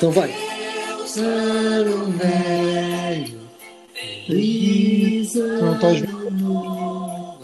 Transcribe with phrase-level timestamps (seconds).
[0.00, 0.34] Então vai.
[1.14, 2.08] Velho,
[5.60, 5.88] não tá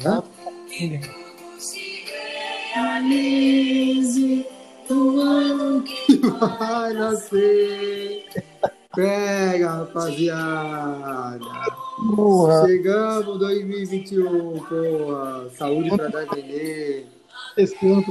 [0.07, 0.23] Hã?
[2.73, 4.47] Realize
[4.89, 8.25] o ano que Vai nascer.
[8.95, 11.39] Pega, rapaziada.
[12.17, 15.51] Porra, Chegamos 2021, porra.
[15.59, 17.07] Saúde pra dar vender.
[17.59, 18.03] esse ano.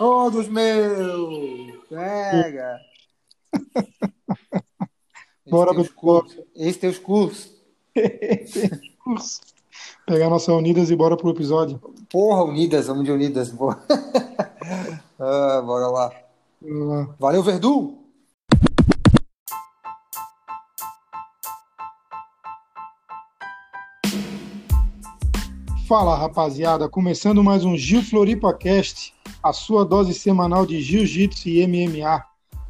[0.00, 1.78] Todos meus.
[1.90, 2.80] Pega.
[5.46, 5.72] Bora
[6.56, 7.52] Esse teus pro cursos.
[7.94, 9.40] Esse teus cursos.
[10.06, 11.78] Pegar nossa Unidas e bora pro episódio.
[12.10, 13.52] Porra, Unidas, vamos de Unidas.
[15.22, 16.10] Ah, bora lá.
[16.62, 17.14] Vamos lá.
[17.18, 17.98] Valeu, Verdun.
[25.86, 29.12] Fala rapaziada, começando mais um Gil Floripa Cast,
[29.42, 32.24] a sua dose semanal de Jiu-Jitsu e MMA.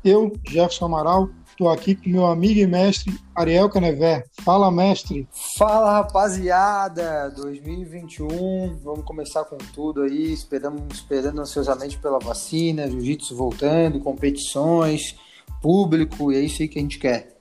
[0.04, 4.24] Eu, Jefferson Amaral, estou aqui com meu amigo e mestre Ariel Canever.
[4.42, 5.28] Fala, mestre.
[5.58, 7.30] Fala, rapaziada.
[7.36, 10.32] 2021, vamos começar com tudo aí.
[10.32, 15.16] Esperamos, esperando ansiosamente pela vacina, jiu-jitsu voltando, competições,
[15.60, 17.36] público, e é isso aí que a gente quer.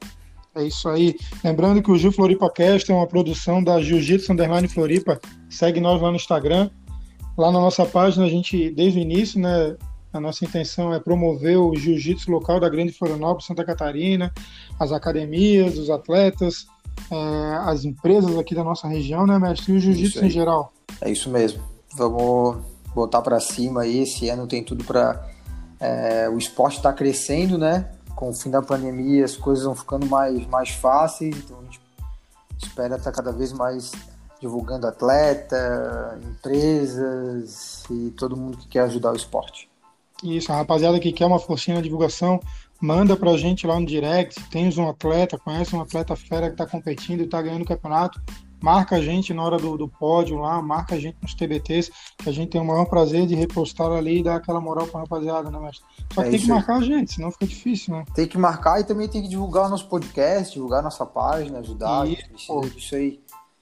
[0.56, 1.16] É isso aí.
[1.44, 5.20] Lembrando que o Gil Floripa Cast é uma produção da Jiu-Jitsu Underline Floripa.
[5.50, 6.70] Segue nós lá no Instagram.
[7.40, 9.78] Lá na nossa página, a gente, desde o início, né,
[10.12, 14.30] a nossa intenção é promover o jiu-jitsu local da Grande Florianópolis, Santa Catarina,
[14.78, 16.68] as academias, os atletas,
[17.10, 19.72] eh, as empresas aqui da nossa região, né, mestre?
[19.72, 20.74] E o jiu-jitsu em geral.
[21.00, 21.64] É isso mesmo.
[21.96, 22.58] Vamos
[22.94, 24.00] botar para cima aí.
[24.00, 25.26] Esse ano tem tudo para.
[26.34, 27.90] o esporte está crescendo, né?
[28.18, 31.38] Com o fim da pandemia, as coisas vão ficando mais, mais fáceis.
[31.38, 31.80] Então a gente
[32.62, 33.94] espera estar cada vez mais
[34.40, 39.70] divulgando atleta, empresas e todo mundo que quer ajudar o esporte.
[40.24, 42.40] Isso, a rapaziada que quer uma forcinha na divulgação,
[42.82, 44.36] manda pra gente lá no direct.
[44.36, 47.68] Se tens um atleta, conhece um atleta fera que tá competindo e tá ganhando o
[47.68, 48.22] campeonato,
[48.62, 52.30] marca a gente na hora do, do pódio lá, marca a gente nos TBTs, que
[52.30, 55.50] a gente tem o maior prazer de repostar ali e dar aquela moral pra rapaziada,
[55.50, 55.86] né, mestre?
[56.14, 58.06] Só que É tem que isso marcar a gente, senão fica difícil, né?
[58.14, 61.60] Tem que marcar e também tem que divulgar o nosso podcast, divulgar a nossa página,
[61.60, 62.02] ajudar.
[62.02, 62.96] A gente Isso.
[62.96, 63.22] aí.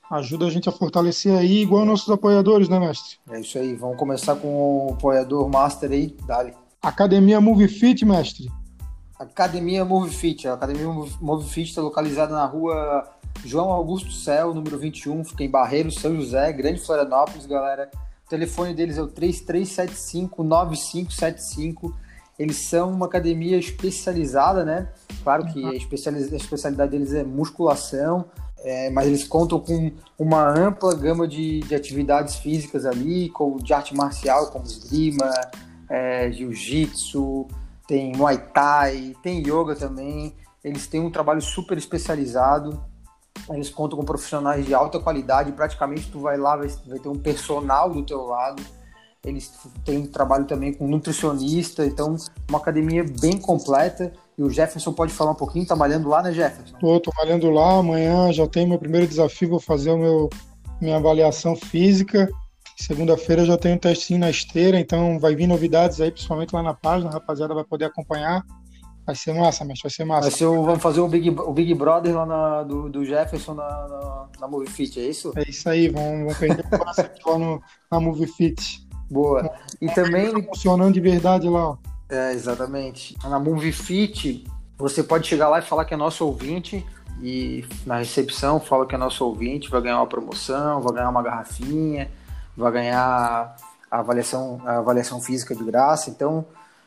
[0.09, 3.17] Ajuda a gente a fortalecer aí, igual nossos apoiadores, né, mestre?
[3.29, 3.75] É isso aí.
[3.75, 6.53] Vamos começar com o apoiador master aí, Dali.
[6.81, 8.49] Academia Move Fit, mestre.
[9.19, 10.47] Academia Move Fit.
[10.47, 10.87] A Academia
[11.19, 13.05] Move Fit está localizada na rua
[13.43, 17.91] João Augusto Céu, número 21, fica em Barreiro, São José, Grande Florianópolis, galera.
[18.25, 21.93] O telefone deles é o 3375-9575.
[22.37, 24.89] Eles são uma academia especializada, né?
[25.23, 28.25] Claro que a especialidade deles é musculação,
[28.63, 33.73] é, mas eles contam com uma ampla gama de, de atividades físicas ali, como de
[33.73, 35.31] arte marcial, como esgrima,
[35.89, 37.47] é, jiu-jitsu,
[37.87, 40.35] tem muay thai, tem yoga também.
[40.63, 42.83] Eles têm um trabalho super especializado.
[43.49, 45.51] Eles contam com profissionais de alta qualidade.
[45.53, 48.61] Praticamente tu vai lá, vai, vai ter um personal do teu lado.
[49.27, 49.51] Eles
[49.83, 51.85] têm trabalho também com nutricionista.
[51.85, 52.15] Então,
[52.49, 54.11] uma academia bem completa.
[54.37, 56.77] E o Jefferson pode falar um pouquinho, tá malhando lá, né, Jefferson?
[56.77, 60.29] Tô trabalhando lá, amanhã já tenho meu primeiro desafio, vou fazer o meu
[60.79, 62.29] minha avaliação física.
[62.77, 66.75] Segunda-feira já tenho um testinho na esteira, então vai vir novidades aí, principalmente lá na
[66.75, 68.43] página, a rapaziada vai poder acompanhar.
[69.03, 70.29] Vai ser massa, mas vai ser massa.
[70.29, 73.55] Vai ser o- vamos fazer o Big, o Big Brother lá na- do, do Jefferson
[73.55, 75.31] na, na, na Movie Fit, é isso?
[75.35, 77.61] É isso aí, vamos, vamos perder o passo aqui lá no,
[77.91, 78.86] na Movie Fit.
[79.09, 79.51] Boa.
[79.81, 81.77] E também Tá funcionando de verdade lá, ó.
[82.09, 83.17] É, exatamente.
[83.23, 84.45] Na Movie Fit,
[84.77, 86.85] você pode chegar lá e falar que é nosso ouvinte
[87.21, 91.23] e na recepção fala que é nosso ouvinte, vai ganhar uma promoção, vai ganhar uma
[91.23, 92.09] garrafinha,
[92.55, 93.55] vai ganhar
[93.89, 96.09] a avaliação, a avaliação física de graça.
[96.09, 96.45] Então,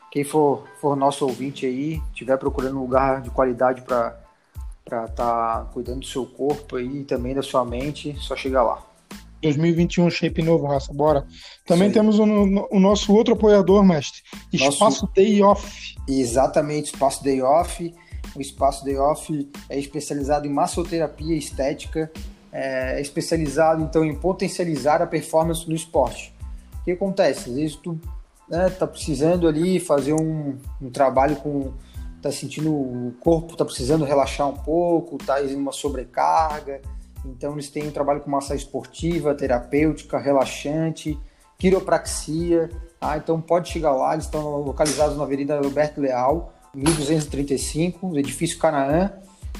[0.09, 4.17] quem for, for nosso ouvinte aí, tiver procurando um lugar de qualidade para
[4.85, 8.90] estar tá cuidando do seu corpo aí e também da sua mente, só chegar lá.
[9.41, 11.25] 2021 shape novo, raça, bora.
[11.65, 14.21] Também temos o, o nosso outro apoiador, mestre,
[14.53, 15.95] Nosso- Espaço Day Off.
[16.07, 17.93] Exatamente, Espaço Day Off.
[18.35, 22.09] O Espaço Day Off é especializado em massoterapia estética,
[22.51, 26.33] é especializado então em potencializar a performance no esporte.
[26.81, 27.49] O que acontece?
[27.49, 27.99] Às vezes tu
[28.49, 31.71] né, tá precisando ali fazer um, um trabalho com.
[32.21, 36.81] tá sentindo o corpo, tá precisando relaxar um pouco, tá em uma sobrecarga.
[37.25, 41.17] Então eles têm um trabalho com massagem esportiva, terapêutica, relaxante,
[41.57, 42.69] quiropraxia.
[42.99, 49.11] Ah, então pode chegar lá, eles estão localizados na Avenida Roberto Leal, 1235, edifício Canaã.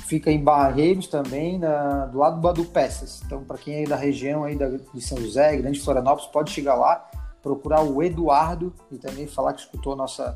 [0.07, 3.21] Fica em Barreiros também, na- do lado do Badu Peças.
[3.25, 6.75] Então, para quem é da região aí da, de São José, Grande Florianópolis, pode chegar
[6.75, 7.09] lá,
[7.41, 10.35] procurar o Eduardo e também falar que escutou a nossa,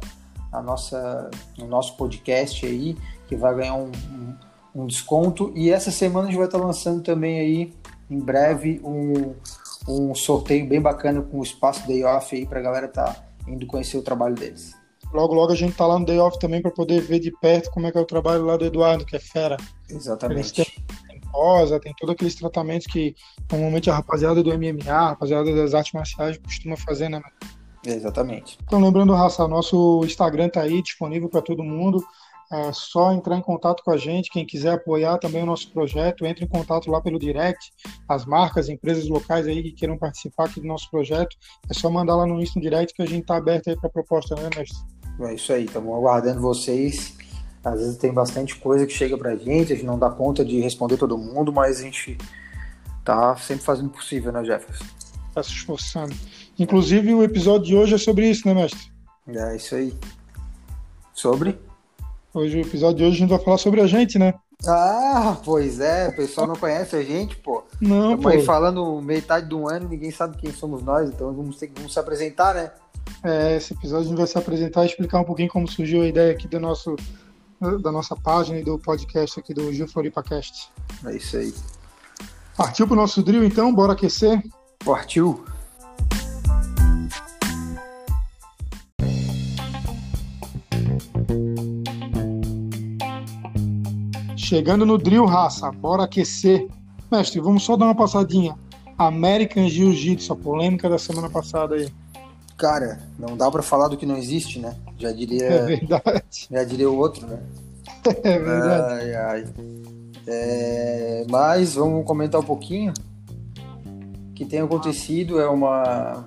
[0.52, 1.30] a nossa,
[1.60, 2.98] o nosso podcast aí,
[3.28, 3.92] que vai ganhar um,
[4.76, 5.52] um desconto.
[5.56, 7.74] E essa semana a gente vai estar lançando também aí,
[8.10, 9.34] em breve, um,
[9.88, 13.16] um sorteio bem bacana com o Espaço Day Off aí para a galera tá
[13.48, 14.74] indo conhecer o trabalho deles.
[15.14, 17.72] Logo, logo a gente tá lá no Day Off também para poder ver de perto
[17.72, 19.56] como é que é o trabalho lá do Eduardo, que é fera.
[19.90, 20.52] Exatamente.
[20.54, 23.16] Tem rosa, tem todos aqueles tratamentos que
[23.50, 27.22] normalmente a rapaziada do MMA, a rapaziada das artes marciais costuma fazer, né?
[27.86, 28.58] Exatamente.
[28.64, 32.04] Então, lembrando, Raça, nosso Instagram tá aí disponível para todo mundo.
[32.58, 34.30] É só entrar em contato com a gente.
[34.30, 37.72] Quem quiser apoiar também o nosso projeto, entre em contato lá pelo direct.
[38.08, 41.36] As marcas, empresas locais aí que queiram participar aqui do nosso projeto,
[41.70, 44.36] é só mandar lá no Insta direct que a gente tá aberto aí para proposta,
[44.36, 44.78] né, mestre?
[45.22, 47.18] É isso aí, estamos aguardando vocês.
[47.62, 50.62] Às vezes tem bastante coisa que chega pra gente, a gente não dá conta de
[50.62, 52.18] responder todo mundo, mas a gente
[53.04, 54.86] tá sempre fazendo o possível, né, Jefferson?
[55.34, 56.16] Tá se esforçando.
[56.58, 58.80] Inclusive, o episódio de hoje é sobre isso, né, mestre?
[59.28, 59.94] É isso aí.
[61.14, 61.58] Sobre?
[62.36, 64.34] Hoje, o episódio de hoje, a gente vai falar sobre a gente, né?
[64.68, 67.64] Ah, pois é, o pessoal não conhece a gente, pô.
[67.80, 68.28] Não, Estamos pô.
[68.28, 71.94] aí falando metade do ano ninguém sabe quem somos nós, então vamos ter que vamos
[71.94, 72.72] se apresentar, né?
[73.24, 76.08] É, esse episódio a gente vai se apresentar e explicar um pouquinho como surgiu a
[76.08, 76.98] ideia aqui do nosso,
[77.82, 80.70] da nossa página e do podcast aqui do Gil Floripa Cast.
[81.06, 81.54] É isso aí.
[82.58, 83.74] Partiu pro nosso drill, então?
[83.74, 84.44] Bora aquecer?
[84.84, 85.46] Partiu.
[94.46, 96.68] Chegando no drill, raça, bora aquecer.
[97.12, 98.56] Mestre, vamos só dar uma passadinha.
[98.96, 101.90] American Jiu-Jitsu, a polêmica da semana passada aí.
[102.56, 104.76] Cara, não dá pra falar do que não existe, né?
[105.00, 106.48] Já É diria, verdade.
[106.52, 107.40] já diria o outro, né?
[108.24, 108.94] É verdade.
[108.94, 109.46] Ai, ai.
[110.28, 112.94] É, mas vamos comentar um pouquinho.
[114.30, 116.24] O que tem acontecido é uma.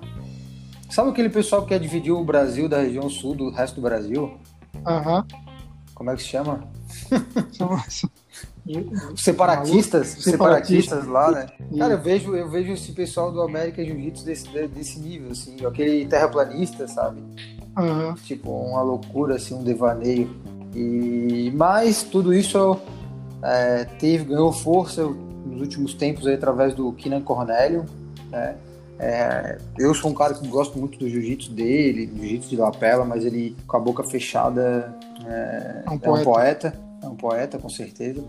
[0.89, 4.33] Sabe aquele pessoal que quer dividir o Brasil da região sul do resto do Brasil?
[4.85, 5.25] Aham.
[5.95, 6.67] Como é que se chama?
[9.13, 11.47] Os separatistas, os separatistas lá, né?
[11.77, 16.05] Cara, eu vejo, eu vejo esse pessoal do América Jiu-Jitsu desse, desse nível, assim, aquele
[16.05, 17.21] terraplanista, sabe?
[17.75, 18.15] Aham.
[18.23, 20.29] Tipo, uma loucura, assim, um devaneio.
[20.75, 22.79] E mas tudo isso
[23.41, 27.85] é, teve, ganhou força nos últimos tempos aí, através do Keenan Cornélio,
[28.29, 28.55] né?
[28.99, 33.05] É, eu sou um cara que gosto muito do jiu-jitsu dele, do jiu-jitsu de lapela,
[33.05, 34.93] mas ele com a boca fechada
[35.25, 36.23] é, É um é um poeta.
[36.23, 38.21] poeta, é um poeta com certeza.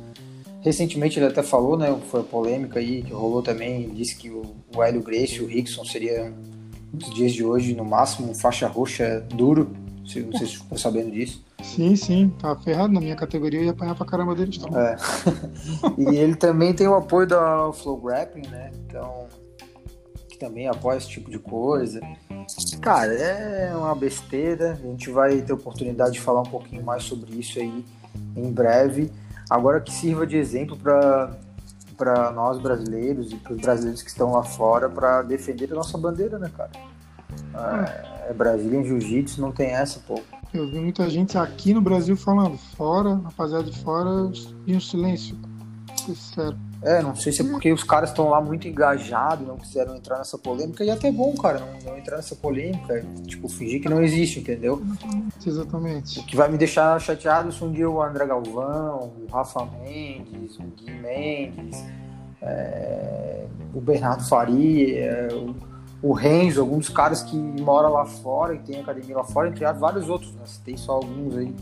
[0.60, 1.98] Recentemente ele até falou, né?
[2.08, 4.42] Foi a polêmica aí que rolou também, disse que o,
[4.76, 6.32] o Hélio Gracie e o Rickson seriam
[6.92, 9.70] nos dias de hoje, no máximo, um faixa roxa duro.
[10.06, 11.44] Se vocês ficam sabendo disso.
[11.62, 12.92] Sim, sim, tá ferrado.
[12.92, 14.80] Na minha categoria ia apanhar pra caramba deles também.
[14.80, 14.96] É.
[16.12, 18.72] e ele também tem o apoio da Flow Grappling, né?
[18.86, 19.26] Então,
[20.40, 22.00] também apoia esse tipo de coisa.
[22.80, 24.72] Cara, é uma besteira.
[24.72, 27.84] A gente vai ter oportunidade de falar um pouquinho mais sobre isso aí
[28.34, 29.12] em breve.
[29.48, 31.38] Agora que sirva de exemplo para
[31.96, 35.98] para nós brasileiros e para os brasileiros que estão lá fora para defender a nossa
[35.98, 36.70] bandeira, né, cara?
[37.54, 40.18] É, é Brasília em Jiu-Jitsu, não tem essa, pô.
[40.54, 44.32] Eu vi muita gente aqui no Brasil falando, fora, rapaziada de fora,
[44.66, 45.36] e um silêncio.
[45.94, 46.56] Sincero.
[46.82, 50.16] É, não sei se é porque os caras estão lá muito engajados, não quiseram entrar
[50.16, 53.88] nessa polêmica, e até é bom, cara, não, não entrar nessa polêmica, tipo, fingir que
[53.88, 54.82] não existe, entendeu?
[55.44, 56.20] Exatamente.
[56.20, 60.58] O que vai me deixar chateado se um dia o André Galvão, o Rafa Mendes,
[60.58, 61.84] o Gui Mendes,
[62.40, 63.44] é,
[63.74, 69.18] o Bernardo Faria, o, o Renzo, alguns caras que moram lá fora e tem academia
[69.18, 70.42] lá fora, entre vários outros, né?
[70.46, 71.54] Citei só alguns aí.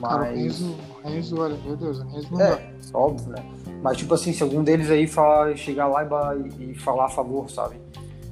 [0.00, 0.38] Cara, o Mas.
[0.38, 0.66] Renzo,
[1.04, 2.50] o Renzo, olha, meu Deus, o Renzo não É,
[2.92, 2.98] dá.
[2.98, 3.44] óbvio, né?
[3.82, 6.04] Mas, tipo assim, se algum deles aí falar, chegar lá
[6.58, 7.76] e, e falar a favor, sabe?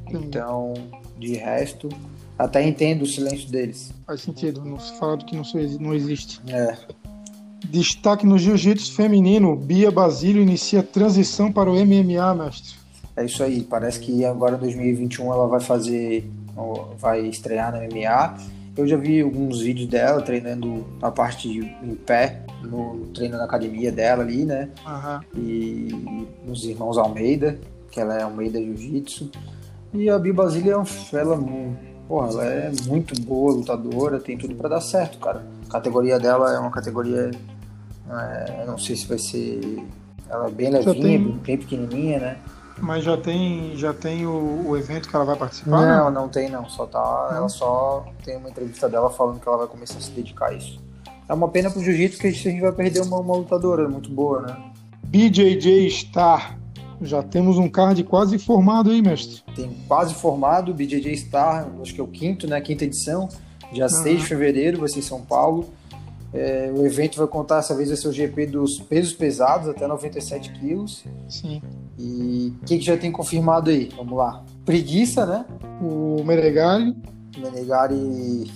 [0.09, 0.27] Entendi.
[0.29, 0.75] Então,
[1.19, 1.89] de resto,
[2.39, 3.93] até entendo o silêncio deles.
[4.07, 5.43] Faz sentido, não se fala do que não,
[5.81, 6.41] não existe.
[6.49, 6.77] É,
[7.69, 12.75] Destaque no jiu-jitsu feminino, Bia Basílio inicia transição para o MMA, mestre.
[13.17, 13.63] é isso aí.
[13.63, 16.31] Parece que agora em 2021 ela vai fazer,
[16.99, 18.37] vai estrear na MMA.
[18.77, 23.45] Eu já vi alguns vídeos dela treinando a parte de, em pé, no treino na
[23.45, 24.69] academia dela ali, né?
[24.87, 25.21] Aham.
[25.35, 27.59] e nos irmãos Almeida,
[27.91, 29.31] que ela é Almeida Jiu-Jitsu.
[29.95, 34.37] E a Bia Basília é um, ela, é porra, ela é muito boa lutadora, tem
[34.37, 35.47] tudo pra dar certo, cara.
[35.69, 37.31] A categoria dela é uma categoria,
[38.11, 39.83] é, não sei se vai ser,
[40.29, 42.37] ela é bem levinha, bem pequenininha, né?
[42.79, 45.87] Mas já tem, já tem o, o evento que ela vai participar?
[45.87, 46.11] Não, né?
[46.11, 47.37] não tem não, só tá, Não?
[47.39, 50.55] ela só tem uma entrevista dela falando que ela vai começar a se dedicar a
[50.55, 50.79] isso.
[51.29, 54.43] É uma pena pro jiu-jitsu que a gente vai perder uma, uma lutadora muito boa,
[54.43, 54.57] né?
[55.05, 56.59] BJJ Star.
[57.01, 59.43] Já temos um card quase formado aí, mestre.
[59.55, 62.61] tem quase formado, BJJ Star, acho que é o quinto, né?
[62.61, 63.29] Quinta edição.
[63.73, 63.89] Dia uhum.
[63.89, 65.69] 6 de fevereiro, vai ser em São Paulo.
[66.33, 69.87] É, o evento vai contar, dessa vez vai ser o GP dos pesos pesados, até
[69.87, 71.05] 97 quilos.
[71.29, 71.63] Sim.
[71.99, 73.89] E o que, que, já tem confirmado aí?
[73.97, 74.45] Vamos lá.
[74.65, 75.45] Preguiça, né?
[75.81, 76.95] O Meregari.
[77.39, 78.51] Menegari,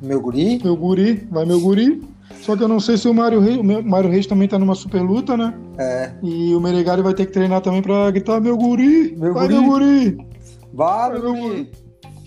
[0.00, 0.60] meu guri.
[0.62, 2.02] Meu guri, vai meu guri.
[2.40, 4.74] Só que eu não sei se o Mário Reis, o Mário Reis também tá numa
[4.74, 5.54] super luta, né?
[5.78, 6.12] É.
[6.22, 9.60] E o Meregari vai ter que treinar também pra gritar meu guri, meu vai guri.
[9.60, 10.18] meu guri.
[10.72, 11.70] Vai, vai meu guri.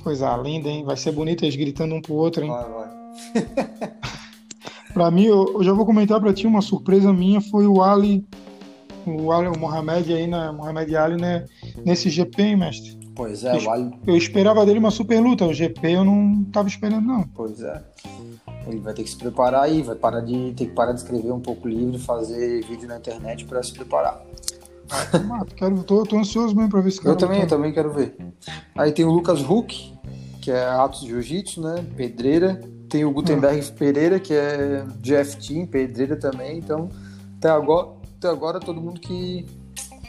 [0.03, 0.83] Coisa linda, hein?
[0.85, 2.49] Vai ser bonito eles gritando um pro outro, hein?
[2.49, 2.87] Vai, vai.
[4.93, 8.25] pra mim, eu, eu, já vou comentar pra ti, uma surpresa minha foi o Ali,
[9.09, 10.51] o Ali, o Mohamed aí, né?
[10.51, 11.45] Mohamed Ali, né?
[11.85, 12.97] Nesse GP, hein, mestre?
[13.15, 13.91] Pois é, eu, o Ali...
[14.05, 17.23] eu esperava dele uma super luta, o GP eu não tava esperando, não.
[17.35, 17.83] Pois é.
[18.67, 21.31] Ele vai ter que se preparar aí, vai parar de ter que parar de escrever
[21.31, 24.21] um pouco livre, fazer vídeo na internet para se preparar.
[24.91, 27.11] Ah, quero, tô, tô ansioso mesmo para ver esse cara.
[27.11, 28.15] Eu também, eu também quero ver.
[28.75, 29.93] Aí tem o Lucas Huck,
[30.41, 31.85] que é Atos de Jiu-Jitsu, né?
[31.95, 32.61] Pedreira.
[32.89, 33.73] Tem o Gutenberg ah.
[33.77, 36.57] Pereira, que é GF Team, Pedreira também.
[36.57, 36.89] Então,
[37.37, 39.45] até agora, até agora todo mundo que.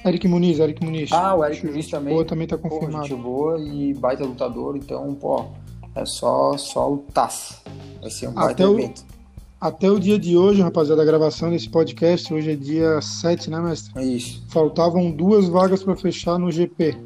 [0.05, 1.13] Eric Muniz, Eric Muniz.
[1.13, 2.15] Ah, o Eric Muniz também.
[2.15, 3.09] Boa, também tá confirmado.
[3.09, 5.47] Pô, gente boa e baita lutador, então, pô,
[5.95, 7.57] é só, só lutaça.
[8.01, 9.01] Vai ser um baita até evento.
[9.01, 9.19] O,
[9.61, 13.61] até o dia de hoje, rapaziada, a gravação desse podcast, hoje é dia 7, né,
[13.61, 13.93] mestre?
[13.97, 14.43] É isso.
[14.49, 16.97] Faltavam duas vagas para fechar no GP.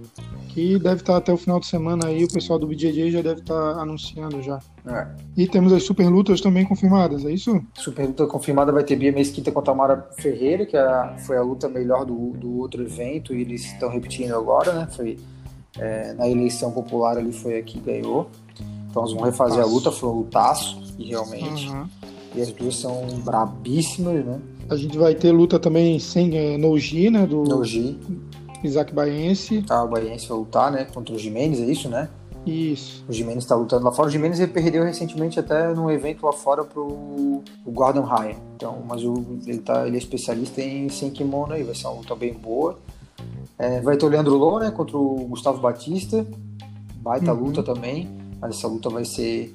[0.51, 3.41] Que deve estar até o final de semana aí, o pessoal do BJJ já deve
[3.41, 4.59] estar anunciando já.
[4.87, 5.07] É.
[5.37, 7.63] E temos as super lutas também confirmadas, é isso?
[7.75, 11.43] Super luta confirmada vai ter Bia Mesquita contra a Mara Ferreira, que é foi a
[11.43, 14.89] luta melhor do, do outro evento, e eles estão repetindo agora, né?
[14.91, 15.19] Foi
[15.79, 18.29] é, na eleição popular ali foi aqui que ganhou.
[18.91, 21.69] Então eles vão refazer a luta, foi um lutaço, e realmente.
[21.69, 21.87] Uhum.
[22.35, 24.41] E as duas são brabíssimas, né?
[24.69, 27.27] A gente vai ter luta também sem é, Noji, né?
[27.27, 27.99] Do Noji.
[28.65, 29.63] Isaac Baense.
[29.63, 30.87] Tá, o Baense vai lutar, né?
[30.93, 32.09] Contra o Jimenez, é isso, né?
[32.45, 33.05] Isso.
[33.09, 34.09] O Jimenez tá lutando lá fora.
[34.09, 38.37] O Jimenez perdeu recentemente até num evento lá fora pro o Gordon Ryan.
[38.57, 41.99] Então, mas o, ele, tá, ele é especialista em sem kimono aí, vai ser uma
[41.99, 42.79] luta bem boa.
[43.59, 44.71] É, vai ter o Leandro Lô, né?
[44.71, 46.27] Contra o Gustavo Batista.
[46.97, 47.45] Baita uhum.
[47.45, 49.55] luta também mas essa luta vai ser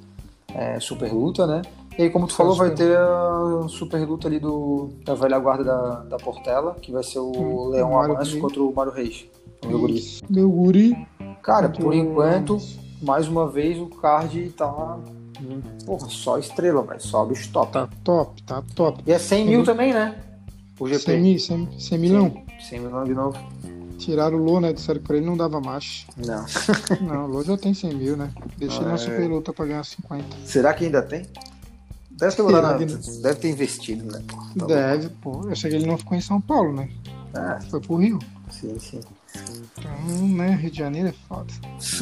[0.55, 1.61] é, super luta, né?
[1.99, 5.63] E aí, como tu falou, vai ter a super luta ali do, da velha guarda
[5.63, 9.25] da, da Portela, que vai ser o hum, Leão Amanso contra o Mário Reis.
[9.65, 10.19] Meu guri.
[10.29, 11.07] Meu guri.
[11.41, 12.57] Cara, por enquanto,
[13.01, 14.99] mais uma vez o card tá.
[15.85, 17.71] Porra, só estrela, vai Só bicho top.
[17.71, 19.03] Tá top, tá top.
[19.05, 20.15] E é 100 mil também, né?
[20.79, 21.01] O GP.
[21.01, 22.43] 100 mil, 100, 100 milhão.
[22.59, 23.37] 100 milhão de novo.
[23.97, 24.73] Tiraram o Lô, né?
[24.73, 26.05] Disseram que pra ele não dava mais.
[26.17, 26.45] Não.
[27.01, 28.31] não, o Lô já tem 100 mil, né?
[28.57, 30.23] Deixei ah, na super luta pra ganhar 50.
[30.45, 31.25] Será que ainda tem?
[32.11, 32.73] Deve ter, na...
[32.73, 34.23] deve ter investido, né?
[34.57, 35.47] Tá Deve, pô.
[35.47, 36.89] Eu sei que ele não ficou em São Paulo, né?
[37.33, 37.59] Ah.
[37.69, 38.17] Foi pro Rio.
[38.49, 38.99] Sim, sim.
[39.77, 41.53] Então, né, Rio de Janeiro é foda.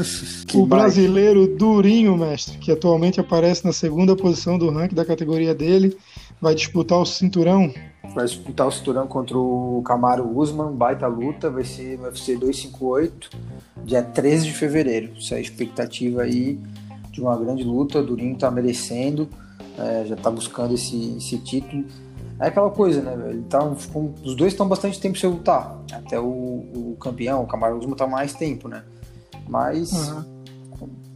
[0.54, 5.98] o brasileiro Durinho, mestre, que atualmente aparece na segunda posição do ranking da categoria dele,
[6.42, 7.72] vai disputar o cinturão
[8.14, 13.30] vai disputar o cinturão contra o Camaro Usman, baita luta, vai ser no UFC 258,
[13.84, 15.14] dia 13 de fevereiro.
[15.18, 16.60] Isso é a expectativa aí
[17.12, 19.28] de uma grande luta, Durinho tá merecendo,
[19.78, 21.86] é, já tá buscando esse, esse título.
[22.40, 23.44] É aquela coisa, né, velho?
[23.44, 25.78] Tá, os dois estão bastante tempo sem lutar.
[25.92, 28.84] Até o, o campeão, o Camaro Usman, tá mais tempo, né?
[29.48, 30.26] Mas uhum.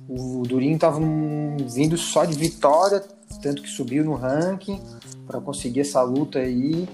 [0.07, 3.03] o Durinho tava num, vindo só de vitória,
[3.41, 4.81] tanto que subiu no ranking
[5.27, 6.87] para conseguir essa luta aí.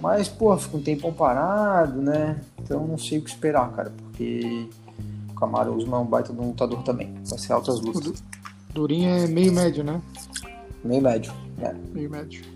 [0.00, 2.40] Mas, pô, fica um tempão parado, né?
[2.62, 4.68] Então não sei o que esperar, cara, porque
[5.30, 7.12] o Camaro Usman é um baita de um lutador também.
[7.24, 8.22] Vai ser altas lutas.
[8.70, 10.00] O Durinho é meio médio, né?
[10.84, 11.74] Meio médio, é.
[11.92, 12.53] Meio médio.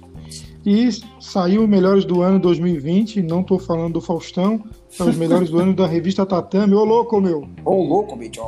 [0.68, 5.58] E saiu Melhores do Ano 2020, não tô falando do Faustão, são os Melhores do
[5.58, 6.74] Ano da revista Tatame.
[6.74, 7.48] Ô louco, meu!
[7.64, 8.42] Ô louco, bicho!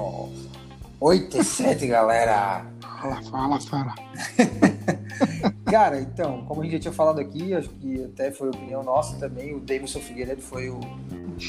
[1.01, 2.67] 8 e 7, galera!
[2.83, 3.95] Fala, fala, fala.
[5.65, 9.17] Cara, então, como a gente já tinha falado aqui, acho que até foi opinião nossa
[9.17, 10.79] também, o Davidson Figueiredo foi o,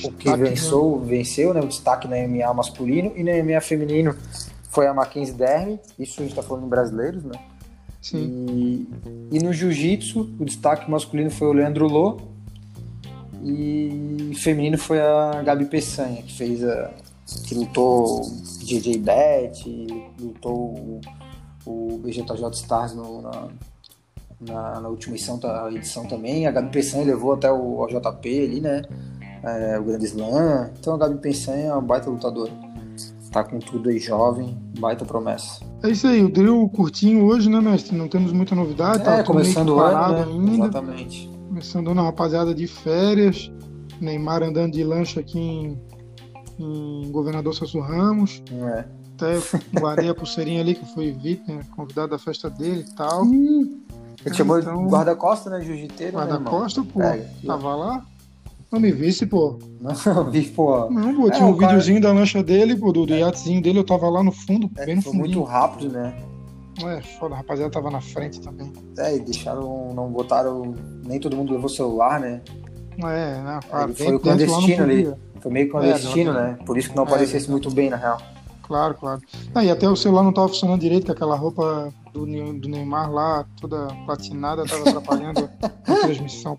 [0.05, 4.15] o que venceu, venceu, né, o destaque na MMA masculino e na MMA feminino
[4.69, 7.37] foi a Mackenzie Derme, isso a gente tá falando em brasileiros, né?
[8.01, 8.45] Sim.
[8.49, 12.19] E, e no jiu-jitsu, o destaque masculino foi o Leandro Lô
[13.43, 16.91] e feminino foi a Gabi Peçanha, que fez a
[17.47, 18.21] que lutou
[18.63, 19.87] DJ Bet,
[20.19, 20.99] lutou
[21.65, 23.47] o BJJ Stars no, na,
[24.41, 25.39] na, na, última edição,
[25.69, 26.45] edição também.
[26.47, 28.81] A Gabi Peçanha levou até o OJP ali, né?
[29.43, 30.71] É, o Grande Slam.
[30.79, 32.51] Então a Gabi Peçanha é uma baita lutadora.
[33.31, 35.65] Tá com tudo aí, jovem, baita promessa.
[35.81, 37.95] É isso aí, o drill curtinho hoje, né, mestre?
[37.95, 39.03] Não temos muita novidade.
[39.03, 40.23] Tá é, começando o ano, né?
[40.23, 40.65] ainda.
[40.65, 41.31] Exatamente.
[41.47, 43.49] Começando ano, rapaziada de férias.
[44.01, 45.81] Neymar andando de lancha aqui em,
[46.59, 48.43] em Governador Celso Ramos.
[48.51, 48.85] É.
[49.15, 49.37] Até
[49.79, 51.61] guardei a pulseirinha ali, que foi VIP, né?
[51.75, 53.23] convidado da festa dele e tal.
[53.23, 53.81] Hum,
[54.25, 55.61] ele chamou então, guarda-costa, né?
[55.61, 56.17] Jiu-jiteiro.
[56.17, 57.01] Né, guarda-costa, pô.
[57.01, 58.05] É, tava lá.
[58.71, 59.59] Não me visse, pô.
[59.81, 59.93] Não,
[60.31, 60.89] vi, pô.
[60.89, 61.73] Não, pô, tinha é, um cara...
[61.73, 64.85] videozinho da lancha dele, pô, do, do iatezinho dele, eu tava lá no fundo, é,
[64.85, 65.17] bem no fundo.
[65.17, 66.15] muito rápido, né?
[66.83, 68.71] É, foda, a rapaziada tava na frente também.
[68.97, 70.73] É, e deixaram, não botaram,
[71.05, 72.41] nem todo mundo levou celular, né?
[72.99, 73.59] É, né?
[73.83, 75.13] Ele foi o clandestino ali.
[75.41, 76.57] Foi meio clandestino, é, né?
[76.65, 78.21] Por isso que não é, aparecesse muito bem, na real.
[78.63, 79.21] Claro, claro.
[79.53, 83.11] Ah, e até o celular não tava funcionando direito, com aquela roupa do, do Neymar
[83.11, 86.57] lá, toda platinada, tava atrapalhando a transmissão.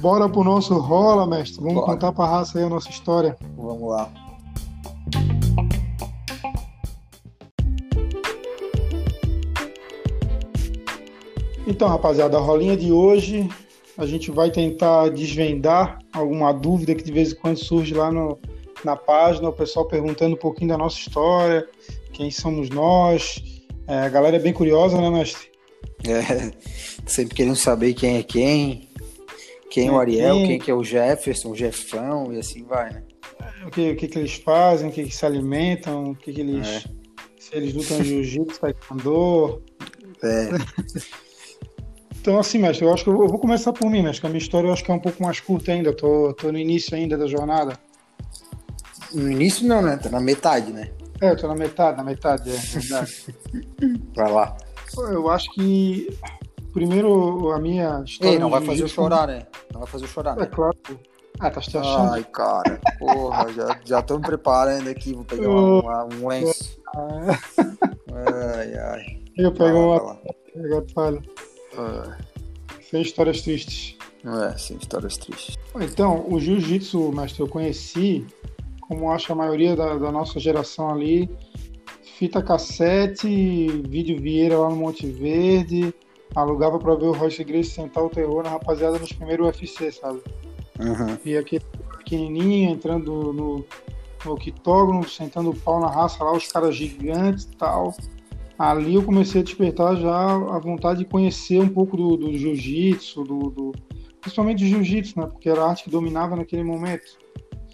[0.00, 1.60] Bora pro nosso rola, mestre.
[1.60, 1.86] Vamos Bora.
[1.86, 3.36] contar pra raça aí a nossa história.
[3.54, 4.10] Vamos lá.
[11.66, 13.46] Então, rapaziada, a rolinha de hoje
[13.98, 18.38] a gente vai tentar desvendar alguma dúvida que de vez em quando surge lá no,
[18.82, 21.68] na página, o pessoal perguntando um pouquinho da nossa história,
[22.14, 23.42] quem somos nós.
[23.86, 25.48] É, a galera é bem curiosa, né, mestre?
[26.04, 26.50] É,
[27.04, 28.89] sempre querendo saber quem é quem,
[29.70, 33.04] quem é o Ariel, quem, que é o Jefferson, o Jefão, e assim vai, né?
[33.64, 36.40] O que, o que, que eles fazem, o que, que se alimentam, o que, que
[36.40, 36.66] eles.
[36.66, 36.82] É.
[37.38, 39.62] Se eles lutam jiu-jitsu, taekwondo.
[40.22, 40.50] É.
[42.20, 44.42] então, assim, mestre, eu acho que eu vou começar por mim, mestre, que a minha
[44.42, 45.90] história eu acho que é um pouco mais curta ainda.
[45.90, 47.78] Eu tô, tô no início ainda da jornada.
[49.12, 49.96] No início não, né?
[49.96, 50.90] Tá na metade, né?
[51.20, 53.26] É, eu tô na metade, na metade, é verdade.
[54.16, 54.56] vai lá.
[54.96, 56.08] Eu acho que
[56.72, 58.34] Primeiro, a minha história.
[58.34, 59.46] Ei, não vai fazer eu chorar, né?
[59.72, 60.36] Não vai fazer eu chorar.
[60.36, 60.46] É né?
[60.46, 60.76] claro.
[61.38, 62.12] Ah, tá te achando?
[62.12, 66.78] Ai, cara, porra, já, já tô me preparando aqui, vou pegar uma, uma, um lenço.
[66.94, 69.20] ai, ai.
[69.36, 70.18] Eu pego uma.
[70.64, 71.22] Agora fala.
[72.90, 73.96] Sem histórias tristes.
[74.24, 75.56] É, sem histórias tristes.
[75.80, 78.26] Então, o jiu-jitsu, mestre, eu conheci,
[78.82, 81.30] como acho a maioria da, da nossa geração ali,
[82.18, 85.94] fita cassete, vídeo Vieira lá no Monte Verde
[86.34, 90.20] alugava pra ver o Royce Grace sentar o terror na rapaziada nos primeiros UFC, sabe?
[90.78, 91.18] Uhum.
[91.24, 91.64] E aquele
[91.98, 93.64] pequenininho entrando no,
[94.24, 97.94] no octógono, sentando o pau na raça lá, os caras gigantes e tal.
[98.58, 103.24] Ali eu comecei a despertar já a vontade de conhecer um pouco do, do jiu-jitsu,
[103.24, 103.72] do, do,
[104.20, 105.26] principalmente do jiu-jitsu, né?
[105.26, 107.18] Porque era a arte que dominava naquele momento.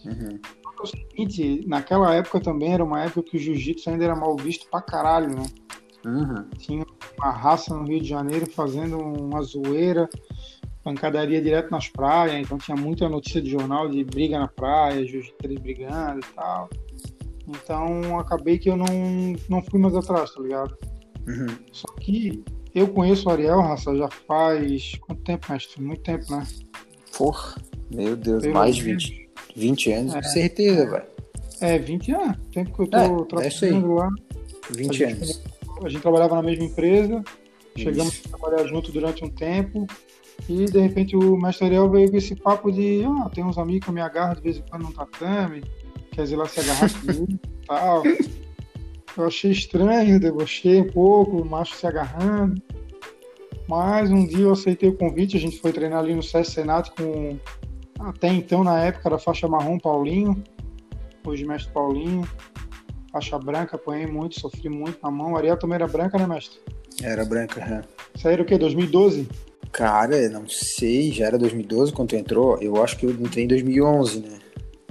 [0.05, 0.39] Uhum.
[0.81, 4.69] O seguinte, naquela época também era uma época que o jiu-jitsu ainda era mal visto
[4.71, 5.43] pra caralho, né?
[6.07, 6.49] Uhum.
[6.57, 6.87] Tinha
[7.19, 10.09] uma raça no Rio de Janeiro fazendo uma zoeira,
[10.85, 15.61] pancadaria direto nas praias, então tinha muita notícia de jornal de briga na praia, jiu-jitsu
[15.61, 16.71] brigando e tal.
[17.49, 18.87] Então acabei que eu não,
[19.49, 20.79] não fui mais atrás, tá ligado?
[21.27, 21.59] Uhum.
[21.73, 25.83] Só que eu conheço o Ariel, raça, já faz quanto tempo, mestre?
[25.83, 26.47] Muito tempo, né?
[27.19, 27.57] Porra,
[27.93, 31.07] meu Deus, Pelo mais de 20, 20 anos, é, com certeza, velho.
[31.61, 34.11] É, 20 anos, tempo que eu tô é, trabalhando é lá.
[34.71, 37.23] 20 anos a gente trabalhava na mesma empresa,
[37.77, 38.29] chegamos Isso.
[38.29, 39.87] a trabalhar junto durante um tempo,
[40.49, 43.85] e de repente o mestre Ariel veio com esse papo de, ah, tem uns amigos
[43.85, 45.63] que eu me agarro de vez em quando no tatame,
[46.13, 48.03] quer dizer, lá se agarrar comigo e tal.
[49.17, 52.61] Eu achei estranho, debochei um pouco, o macho se agarrando.
[53.67, 56.91] Mas um dia eu aceitei o convite, a gente foi treinar ali no SES Senat
[56.91, 57.39] com,
[57.99, 60.45] até então, na época, da faixa marrom Paulinho,
[61.25, 62.29] hoje mestre Paulinho
[63.17, 65.35] faixa branca, apanhei muito, sofri muito na mão.
[65.35, 66.59] A Ariel também era branca, né, mestre?
[67.03, 68.29] Era branca, é.
[68.29, 68.59] Era o quê?
[68.59, 69.29] 2012?
[69.73, 72.59] Cara, não sei, já era 2012 quando tu entrou?
[72.61, 74.39] Eu acho que eu entrei em 2011, né?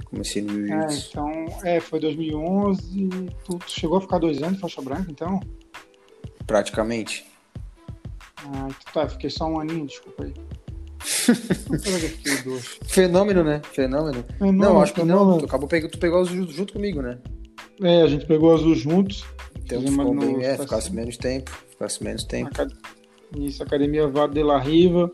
[0.04, 3.08] Comecei no É, então, é, foi 2011.
[3.44, 5.40] Tu, tu chegou a ficar dois anos de faixa branca, então?
[6.46, 7.26] Praticamente.
[8.38, 10.34] Ah, tá, fiquei só um aninho, desculpa aí.
[12.86, 13.60] fenômeno, né?
[13.72, 14.24] Fenômeno.
[14.38, 15.30] fenômeno não, acho que fenômeno.
[15.30, 15.38] não.
[15.38, 17.18] Tu acabou pegando, tu pegou junto comigo, né?
[17.82, 19.24] É, a gente pegou azul juntos.
[19.64, 21.50] Então ficou bem, é, ficasse menos tempo.
[21.70, 22.50] Ficasse menos tempo.
[23.36, 25.10] Isso, Academia Vado de la Riva.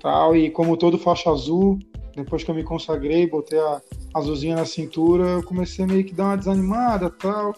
[0.00, 1.78] Tal, e como todo faixa azul,
[2.14, 3.82] depois que eu me consagrei, botei a
[4.14, 7.54] azulzinha na cintura, eu comecei meio que dar uma desanimada tal.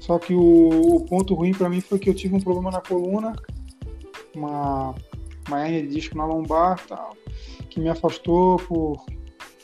[0.00, 2.80] Só que o, o ponto ruim para mim foi que eu tive um problema na
[2.80, 3.32] coluna,
[4.34, 4.94] uma,
[5.46, 7.16] uma hernia de disco na lombar tal,
[7.68, 9.04] que me afastou por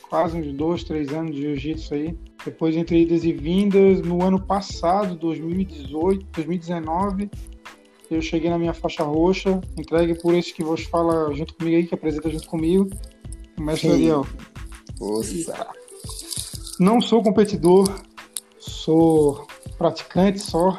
[0.09, 2.19] quase uns dois, três anos de jiu-jitsu aí.
[2.45, 7.31] Depois, entre idas e vindas, no ano passado, 2018, 2019,
[8.11, 11.87] eu cheguei na minha faixa roxa, entregue por esse que vos fala junto comigo aí,
[11.87, 12.89] que apresenta junto comigo,
[13.59, 14.27] o mestre Ariel.
[15.01, 15.67] Nossa.
[16.79, 17.89] Não sou competidor,
[18.59, 20.79] sou praticante só.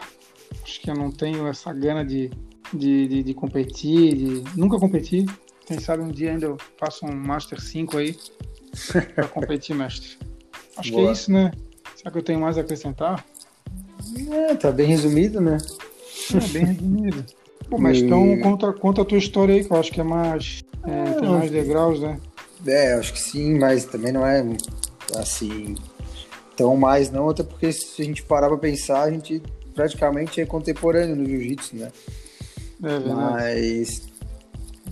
[0.63, 2.29] Acho que eu não tenho essa gana de,
[2.73, 4.43] de, de, de competir, de...
[4.57, 5.25] nunca competi.
[5.65, 8.15] Quem sabe um dia ainda eu faço um Master 5 aí
[9.13, 10.17] para competir, mestre.
[10.77, 11.03] Acho Boa.
[11.03, 11.51] que é isso, né?
[11.95, 13.25] Será que eu tenho mais a acrescentar?
[14.31, 15.57] É, tá bem resumido, né?
[16.33, 17.25] É, bem resumido.
[17.69, 20.63] Pô, mas então conta, conta a tua história aí, que eu acho que é mais.
[20.85, 22.19] É, tem mais degraus, né?
[22.65, 24.43] É, acho que sim, mas também não é
[25.15, 25.75] assim
[26.55, 29.41] tão mais não, até porque se a gente parar pra pensar, a gente
[29.75, 31.91] praticamente é contemporâneo no jiu-jitsu, né?
[32.83, 34.07] É mas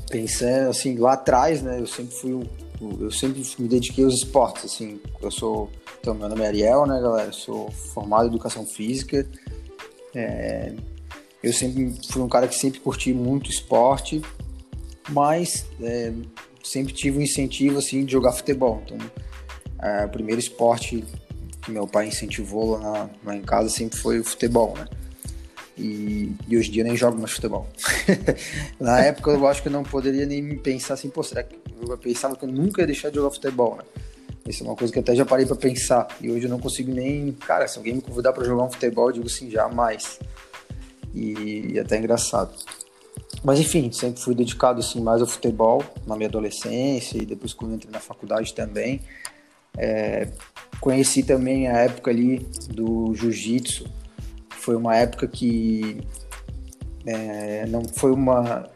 [0.09, 2.47] pensando assim, lá atrás, né, eu sempre fui
[2.81, 6.99] eu sempre me dediquei aos esportes, assim, eu sou, então meu nome é Ariel, né,
[7.01, 9.27] galera, sou formado em educação física,
[10.13, 10.73] é,
[11.41, 14.21] eu sempre fui um cara que sempre curti muito esporte,
[15.09, 16.11] mas é,
[16.63, 18.81] sempre tive um incentivo assim de jogar futebol.
[18.85, 18.97] Então,
[19.79, 21.03] é, o primeiro esporte
[21.61, 24.85] que meu pai incentivou lá, lá em casa sempre foi o futebol, né?
[25.77, 27.67] E, e, hoje em dia nem jogo mais futebol.
[28.79, 31.97] na época eu acho que eu não poderia nem pensar assim, pô, será que eu
[31.97, 33.83] pensava que eu nunca ia deixar de jogar futebol, né?
[34.47, 36.07] Isso é uma coisa que até já parei para pensar.
[36.21, 37.31] E hoje eu não consigo nem.
[37.33, 40.19] Cara, se alguém me convidar para jogar um futebol, eu digo assim, jamais
[41.13, 42.53] e, e até engraçado.
[43.43, 47.75] Mas enfim, sempre fui dedicado assim mais ao futebol na minha adolescência e depois quando
[47.75, 49.01] entrei na faculdade também.
[49.77, 50.29] É,
[50.79, 53.85] conheci também a época ali do jiu-jitsu.
[54.65, 56.01] Foi uma época que
[57.05, 58.67] é, não foi uma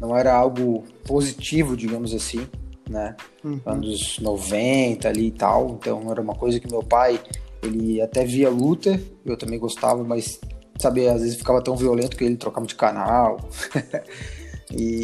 [0.00, 2.48] não era algo positivo, digamos assim,
[2.88, 3.14] né?
[3.44, 3.60] Uhum.
[3.66, 5.76] Anos 90 ali e tal.
[5.78, 7.20] Então era uma coisa que meu pai
[7.62, 10.40] ele até via luta, eu também gostava, mas
[10.80, 13.38] sabe, às vezes ficava tão violento que ele trocava de canal.
[14.72, 15.02] e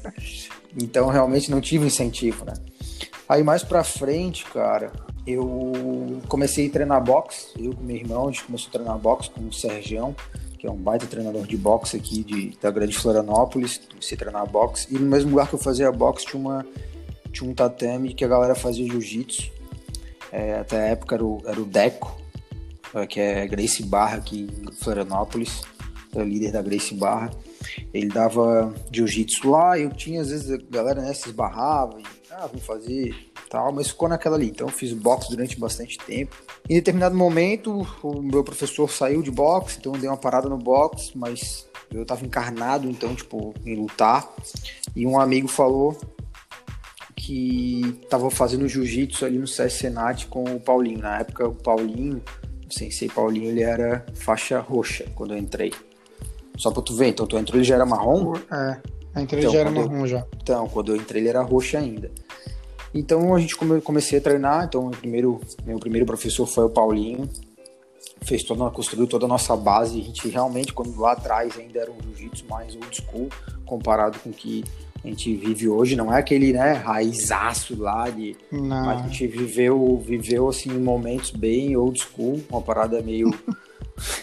[0.82, 2.54] então realmente não tive incentivo, né?
[3.28, 4.90] Aí mais pra frente, cara,
[5.26, 9.30] eu comecei a treinar boxe, eu com meu irmão, a gente começou a treinar boxe
[9.30, 10.14] com o Sergião,
[10.58, 14.50] que é um baita treinador de boxe aqui de, da Grande Florianópolis, comecei a treinar
[14.50, 16.66] boxe, e no mesmo lugar que eu fazia boxe tinha, uma,
[17.32, 19.50] tinha um tatame que a galera fazia jiu-jitsu,
[20.32, 22.20] é, até a época era o, era o Deco,
[23.08, 25.62] que é Grace Barra aqui em Florianópolis,
[26.14, 27.30] é o líder da Grace Barra.
[27.94, 32.46] Ele dava jiu-jitsu lá, eu tinha, às vezes, a galera né, se esbarrava, e, ah,
[32.46, 34.48] vamos fazer tal, mas ficou naquela ali.
[34.48, 36.34] Então eu fiz boxe durante bastante tempo.
[36.68, 40.56] Em determinado momento, o meu professor saiu de boxe, então eu dei uma parada no
[40.56, 44.32] boxe, mas eu tava encarnado, então, tipo, em lutar.
[44.96, 45.98] E um amigo falou
[47.16, 51.00] que tava fazendo jiu-jitsu ali no CS Senat com o Paulinho.
[51.00, 52.22] Na época, o Paulinho
[52.70, 55.72] o Sensei Paulinho, ele era faixa roxa quando eu entrei.
[56.56, 58.34] Só pra tu ver, então tu entrou ele já era marrom?
[58.50, 60.24] É, entrei então, já era marrom eu, já.
[60.40, 62.10] Então, quando eu entrei ele era roxa ainda.
[62.94, 66.70] Então a gente come, comecei a treinar, então o primeiro, meu primeiro professor foi o
[66.70, 67.28] Paulinho,
[68.22, 71.90] fez toda, construiu toda a nossa base, a gente realmente, quando lá atrás ainda era
[71.90, 73.28] um jiu-jitsu mais old school,
[73.64, 74.64] comparado com o que
[75.02, 78.36] a gente vive hoje, não é aquele, né, raizaço lá de.
[78.52, 78.84] Não.
[78.84, 83.32] Mas a gente viveu, viveu assim, momentos bem old school, uma parada meio.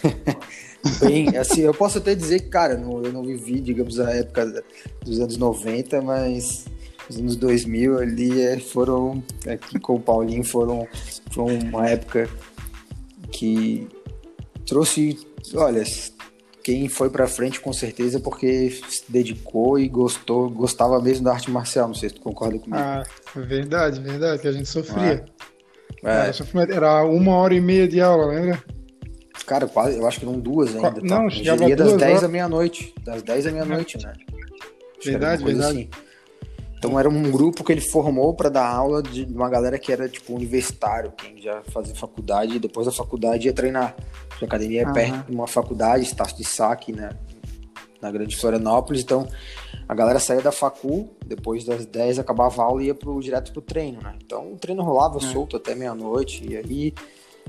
[1.00, 4.62] bem, assim, eu posso até dizer que, cara, não, eu não vivi, digamos, a época
[5.04, 6.66] dos anos 90, mas
[7.08, 10.86] os anos 2000 ali é, foram, aqui com o Paulinho, foram,
[11.30, 12.28] foram uma época
[13.30, 13.88] que
[14.66, 15.18] trouxe,
[15.54, 15.82] olha,
[16.62, 21.50] quem foi para frente com certeza porque se dedicou e gostou, gostava mesmo da arte
[21.50, 21.88] marcial.
[21.88, 22.76] Não sei se tu concorda comigo.
[22.76, 23.02] Ah,
[23.34, 25.24] verdade, verdade, que a gente sofria.
[26.04, 26.30] É.
[26.30, 26.32] Era,
[26.70, 28.62] era uma hora e meia de aula, lembra?
[29.46, 30.92] Cara, quase, eu acho que eram duas ainda.
[30.92, 31.00] Tá?
[31.02, 32.94] Não, chegava das 10 à meia-noite.
[33.02, 34.12] Das 10 à meia-noite, né?
[35.02, 35.78] Verdade, verdade.
[35.78, 36.07] Assim.
[36.78, 40.08] Então era um grupo que ele formou para dar aula de uma galera que era
[40.08, 43.96] tipo universitário, quem já fazia faculdade e depois da faculdade ia treinar.
[44.40, 44.92] A academia é uhum.
[44.92, 47.10] perto de uma faculdade, Estácio de Saque, né?
[48.00, 49.02] Na Grande Florianópolis.
[49.02, 49.26] Então,
[49.88, 53.52] a galera saía da facu, depois das 10 acabava a aula e ia pro, direto
[53.52, 54.14] pro treino, né?
[54.24, 55.20] Então, o treino rolava é.
[55.20, 56.46] solto até meia-noite.
[56.48, 56.94] E aí,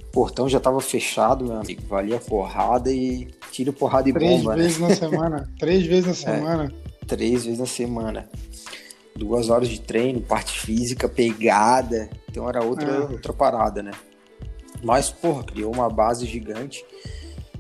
[0.08, 1.84] o portão já tava fechado, meu amigo.
[1.88, 4.64] Valia porrada e tiro, porrada e três bomba, né?
[4.64, 5.50] Três vezes na semana.
[5.60, 6.74] três vezes na é, semana.
[7.02, 8.30] É, três vezes na semana.
[9.20, 12.10] Duas horas de treino, parte física, pegada.
[12.30, 13.00] Então, era outra, é.
[13.00, 13.92] outra parada, né?
[14.82, 16.86] Mas, porra, criou uma base gigante.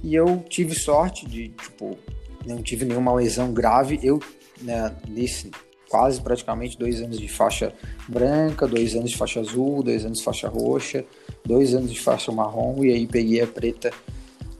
[0.01, 1.97] E eu tive sorte de, tipo,
[2.45, 3.99] não tive nenhuma lesão grave.
[4.01, 4.19] Eu,
[4.61, 5.51] né, nesse
[5.89, 7.73] quase praticamente dois anos de faixa
[8.07, 11.03] branca, dois anos de faixa azul, dois anos de faixa roxa,
[11.43, 13.91] dois anos de faixa marrom, e aí peguei a preta,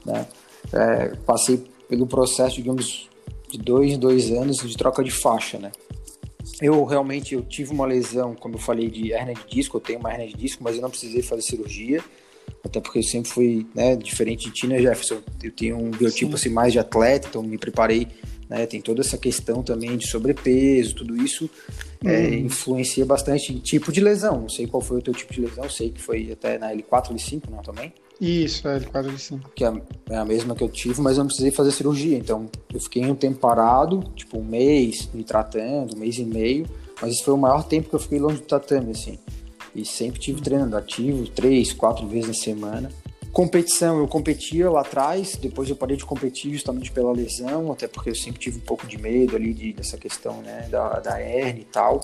[0.04, 0.26] né?
[0.72, 3.08] É, passei pelo processo, digamos,
[3.50, 5.70] de dois, dois anos de troca de faixa, né?
[6.60, 9.98] Eu realmente eu tive uma lesão, como eu falei, de hernia de disco, eu tenho
[9.98, 12.02] uma hernia de disco, mas eu não precisei fazer cirurgia
[12.64, 15.20] até porque eu sempre fui né, diferente de ti, né, Jefferson?
[15.42, 18.06] Eu tenho um biotipo assim, mais de atleta, então me preparei,
[18.48, 21.48] né, tem toda essa questão também de sobrepeso, tudo isso
[22.04, 22.34] é, uhum.
[22.34, 24.42] influencia bastante em tipo de lesão.
[24.42, 27.12] Não sei qual foi o teu tipo de lesão, sei que foi até na L4,
[27.12, 27.92] L5, não, também?
[28.20, 29.72] Isso, é, L4, Que é,
[30.10, 32.18] é a mesma que eu tive, mas eu não precisei fazer cirurgia.
[32.18, 36.66] Então, eu fiquei um tempo parado, tipo um mês, me tratando, um mês e meio.
[37.00, 39.18] Mas esse foi o maior tempo que eu fiquei longe do tatame, assim.
[39.74, 42.90] E sempre tive treinando ativo, três, quatro vezes na semana.
[43.32, 48.10] Competição, eu competia lá atrás, depois eu parei de competir justamente pela lesão, até porque
[48.10, 51.62] eu sempre tive um pouco de medo ali de, dessa questão né, da, da hernia
[51.62, 52.00] e tal.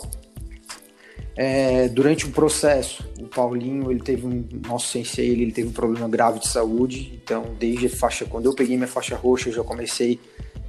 [1.37, 5.73] É, durante o processo, o Paulinho, ele teve um, nosso sensei, ele, ele teve um
[5.73, 9.53] problema grave de saúde, então desde a faixa, quando eu peguei minha faixa roxa, eu
[9.53, 10.19] já comecei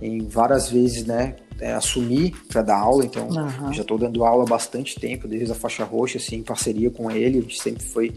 [0.01, 3.71] em várias vezes, né, é, assumir para dar aula, então uhum.
[3.71, 7.09] já estou dando aula há bastante tempo, desde a faixa roxa, assim, em parceria com
[7.09, 8.13] ele, a gente sempre foi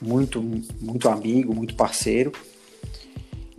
[0.00, 0.42] muito,
[0.78, 2.30] muito amigo, muito parceiro.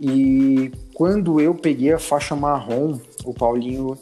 [0.00, 3.98] E quando eu peguei a faixa marrom, o Paulinho,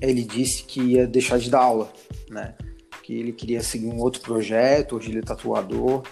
[0.00, 1.92] ele disse que ia deixar de dar aula,
[2.30, 2.54] né,
[3.04, 6.02] que ele queria seguir um outro projeto, hoje ele é tatuador.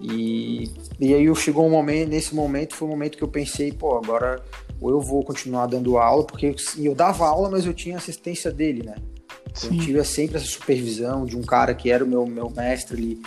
[0.00, 3.96] E, e aí chegou um momento, nesse momento foi um momento que eu pensei, pô,
[3.96, 4.44] agora
[4.80, 8.82] ou eu vou continuar dando aula, porque eu dava aula, mas eu tinha assistência dele,
[8.82, 8.96] né?
[9.50, 12.96] Então, eu tive sempre essa supervisão de um cara que era o meu, meu mestre
[12.96, 13.22] ali.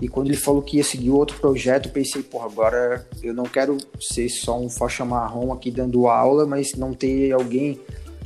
[0.00, 3.44] E quando ele falou que ia seguir outro projeto, eu pensei, pô, agora eu não
[3.44, 7.80] quero ser só um faixa marrom aqui dando aula, mas não ter alguém,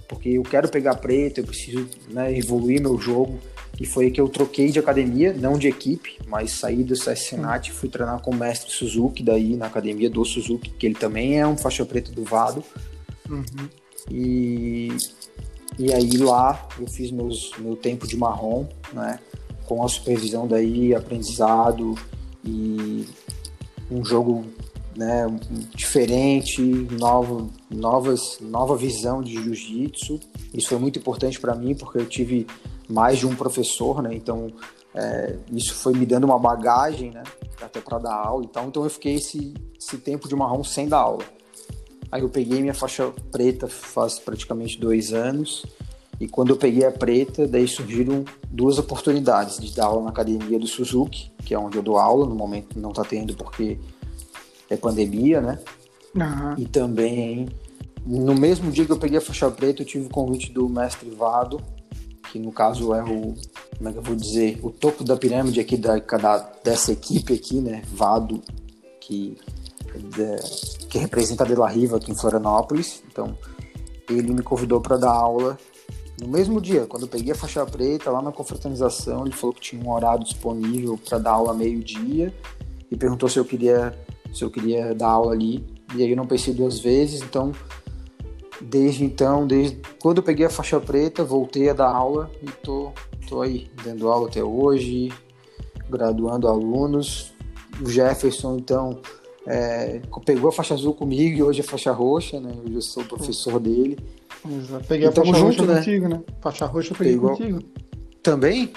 [0.08, 3.38] porque eu quero pegar preto, eu preciso né, evoluir meu jogo.
[3.78, 7.72] E foi que eu troquei de academia, não de equipe, mas saí do Senat e
[7.72, 11.46] fui treinar com o mestre Suzuki, daí na academia do Suzuki, que ele também é
[11.46, 12.64] um faixa preta do Vado.
[13.28, 13.68] Uhum.
[14.10, 14.96] E,
[15.78, 19.18] e aí lá eu fiz meus, meu tempo de marrom, né?
[19.66, 21.94] Com a supervisão daí, aprendizado
[22.44, 23.04] e
[23.90, 24.46] um jogo
[24.96, 25.26] né,
[25.74, 30.18] diferente, novo, novas, nova visão de jiu-jitsu.
[30.54, 32.46] Isso foi muito importante para mim porque eu tive
[32.88, 34.14] mais de um professor, né?
[34.14, 34.52] Então
[34.94, 37.22] é, isso foi me dando uma bagagem, né?
[37.60, 38.66] Até para dar aula e tal.
[38.66, 41.24] Então eu fiquei esse, esse tempo de marrom sem dar aula.
[42.10, 45.66] Aí eu peguei minha faixa preta faz praticamente dois anos.
[46.18, 50.58] E quando eu peguei a preta, daí surgiram duas oportunidades de dar aula na academia
[50.58, 53.78] do Suzuki, que é onde eu dou aula, no momento não está tendo porque
[54.70, 55.58] é pandemia, né?
[56.14, 56.54] Uhum.
[56.56, 57.48] E também,
[58.06, 61.10] no mesmo dia que eu peguei a faixa preta, eu tive o convite do mestre
[61.10, 61.60] Vado
[62.30, 63.34] que no caso é o,
[63.76, 67.34] como é que eu vou dizer, o topo da pirâmide aqui da, da dessa equipe
[67.34, 68.42] aqui, né, Vado,
[69.00, 69.36] que,
[69.94, 73.02] de, que representa a De La Riva aqui em Florianópolis.
[73.10, 73.36] Então,
[74.08, 75.58] ele me convidou para dar aula
[76.20, 79.60] no mesmo dia, quando eu peguei a faixa preta lá na confraternização, ele falou que
[79.60, 82.32] tinha um horário disponível para dar aula meio-dia
[82.90, 83.94] e perguntou se eu queria
[84.32, 85.64] se eu queria dar aula ali.
[85.94, 87.52] E aí eu não pensei duas vezes, então
[88.60, 92.92] Desde então, desde quando eu peguei a faixa preta, voltei a dar aula e tô,
[93.28, 95.12] tô aí, dando aula até hoje,
[95.88, 97.34] graduando alunos.
[97.80, 99.00] O Jefferson, então,
[99.46, 102.52] é, pegou a faixa azul comigo e hoje é faixa roxa, né?
[102.64, 103.98] Hoje eu sou professor dele.
[104.48, 104.86] Exato.
[104.86, 105.74] Peguei a faixa junto, roxa né?
[105.76, 106.22] contigo, né?
[106.40, 107.30] Faixa roxa eu peguei Pegou...
[107.30, 107.58] contigo.
[108.22, 108.72] Também?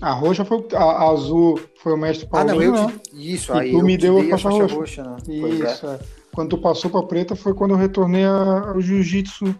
[0.00, 3.00] A roxa foi a, a azul foi o mestre Paulinho, ah, não, eu né?
[3.12, 4.74] Isso, e aí tu me deu a faixa, a faixa roxa.
[4.76, 5.16] roxa né?
[5.28, 5.72] É.
[5.72, 5.98] Isso, é.
[6.34, 9.54] Quando tu passou para preta foi quando eu retornei ao jiu-jitsu,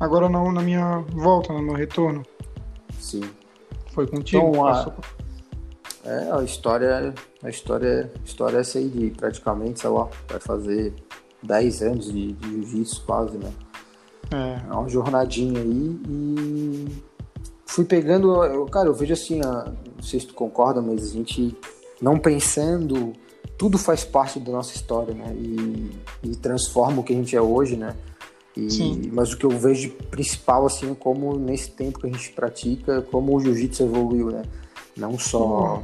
[0.00, 2.22] agora na, na, minha volta, no meu retorno.
[2.98, 3.22] Sim.
[3.92, 4.48] Foi contigo?
[4.48, 4.94] Então, a...
[6.04, 10.38] É, a história, a história, a história é essa aí de praticamente, sei lá, vai
[10.38, 10.94] fazer
[11.42, 13.52] 10 anos de, de jiu-jitsu quase, né?
[14.30, 14.70] É.
[14.70, 16.86] é uma jornadinha aí e
[17.66, 19.64] fui pegando, eu, cara, eu vejo assim, a,
[19.96, 21.56] não sei se tu concorda, mas a gente
[22.00, 23.12] não pensando
[23.58, 25.34] tudo faz parte da nossa história, né?
[25.34, 25.90] E,
[26.22, 27.94] e transforma o que a gente é hoje, né?
[28.56, 29.10] E, Sim.
[29.12, 33.36] Mas o que eu vejo principal, assim, como nesse tempo que a gente pratica, como
[33.36, 34.42] o jiu-jitsu evoluiu, né?
[34.96, 35.82] Não só.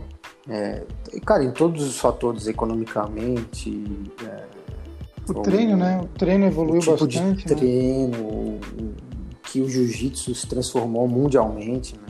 [0.49, 0.83] É,
[1.25, 3.85] cara, em todos os fatores, economicamente.
[4.25, 4.45] É,
[5.29, 6.01] o treino, né?
[6.03, 7.47] O treino evoluiu tipo bastante.
[7.47, 7.59] De né?
[7.59, 8.93] treino, né?
[9.45, 12.07] que o jiu-jitsu se transformou mundialmente, né?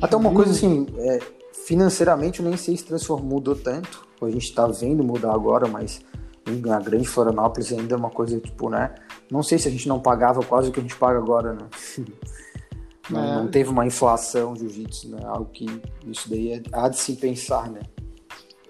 [0.00, 0.36] Até uma viu...
[0.36, 1.20] coisa assim, é,
[1.64, 6.00] financeiramente eu nem sei se transformou, tanto, a gente está vendo mudar agora, mas
[6.46, 8.94] na grande Florianópolis ainda é uma coisa tipo, né?
[9.30, 11.68] Não sei se a gente não pagava quase o que a gente paga agora, né?
[13.10, 13.34] Não, é.
[13.34, 15.20] não teve uma inflação jiu-jitsu, né?
[15.24, 15.66] Algo que
[16.06, 17.80] isso daí é, há de se pensar, né?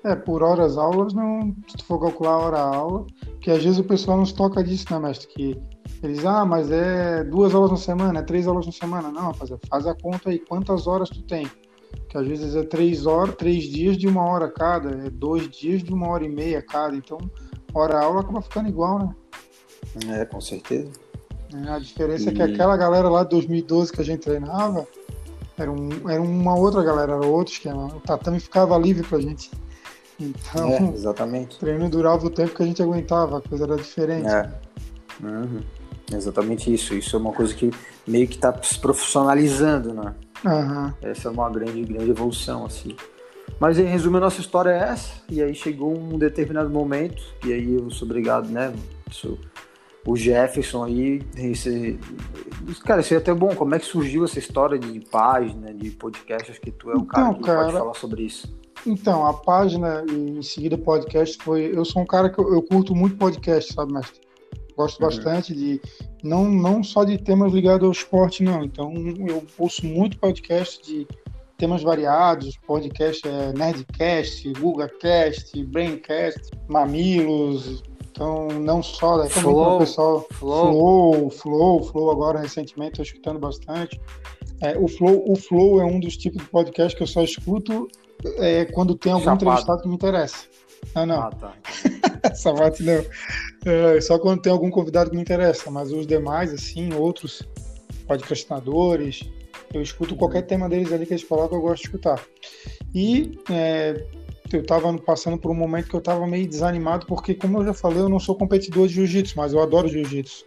[0.02, 3.06] É, por horas aulas, não, se tu for calcular hora aula,
[3.40, 5.28] que às vezes o pessoal não se toca disso, né, mestre?
[5.28, 5.62] Que
[6.02, 9.12] eles, ah, mas é duas aulas na semana, é três aulas na semana.
[9.12, 11.46] Não, rapaziada, faz a conta aí, quantas horas tu tem?
[12.12, 15.82] Que às vezes é três horas, três dias de uma hora cada, é dois dias
[15.82, 17.18] de uma hora e meia cada, então
[17.72, 20.20] hora aula acaba ficando igual, né?
[20.20, 20.92] É, com certeza.
[21.54, 22.28] É, a diferença e...
[22.28, 24.86] é que aquela galera lá de 2012 que a gente treinava
[25.56, 27.86] era, um, era uma outra galera, era outro esquema.
[27.86, 29.50] O tatame ficava livre pra gente.
[30.20, 31.56] Então, é, exatamente.
[31.56, 34.28] o treino durava o tempo que a gente aguentava, a coisa era diferente.
[34.28, 34.52] É.
[35.22, 35.62] Uhum.
[36.12, 36.92] Exatamente isso.
[36.92, 37.70] Isso é uma coisa que
[38.06, 40.14] meio que está se profissionalizando, né?
[40.44, 40.92] Uhum.
[41.02, 42.96] Essa é uma grande, grande evolução, assim.
[43.60, 45.22] Mas em resumo, a nossa história é essa.
[45.28, 48.72] E aí chegou um determinado momento, e aí eu sou obrigado, né?
[49.10, 49.38] Sou,
[50.06, 51.22] o Jefferson aí.
[51.36, 51.98] Esse,
[52.84, 53.54] cara, isso é até bom.
[53.54, 56.50] Como é que surgiu essa história de página, de podcast?
[56.50, 58.52] Acho que tu é o Então, cara que cara, pode falar sobre isso.
[58.84, 61.70] Então, a página e em seguida podcast foi.
[61.72, 64.20] Eu sou um cara que eu, eu curto muito podcast, sabe, mestre?
[64.76, 65.06] Gosto Uhum.
[65.08, 65.80] bastante de.
[66.22, 68.64] Não, não só de temas ligados ao esporte, não.
[68.64, 68.92] Então,
[69.26, 71.06] eu ouço muito podcast de
[71.58, 72.56] temas variados.
[72.66, 77.82] Podcast é Nerdcast, GugaCast, Braincast, Mamilos.
[78.10, 79.18] Então, não só.
[79.18, 80.26] Né, Flow, o pessoal.
[80.32, 80.72] Flow.
[80.72, 84.00] Flow, Flow, Flow agora recentemente estou escutando bastante.
[84.60, 87.88] É, o, Flow, o Flow é um dos tipos de podcast que eu só escuto
[88.36, 89.44] é, quando tem algum Chapado.
[89.44, 90.51] entrevistado que me interessa.
[90.94, 91.22] Ah, não.
[91.22, 91.54] Ah, tá.
[92.30, 93.04] Essa parte não.
[93.64, 97.42] É, só quando tem algum convidado que me interessa, mas os demais, assim, outros
[98.06, 99.20] podcastinadores,
[99.72, 102.20] eu escuto qualquer tema deles ali que eles colocam, eu gosto de escutar.
[102.94, 104.04] E é,
[104.52, 107.74] eu estava passando por um momento que eu estava meio desanimado, porque, como eu já
[107.74, 110.44] falei, eu não sou competidor de jiu-jitsu, mas eu adoro jiu-jitsu.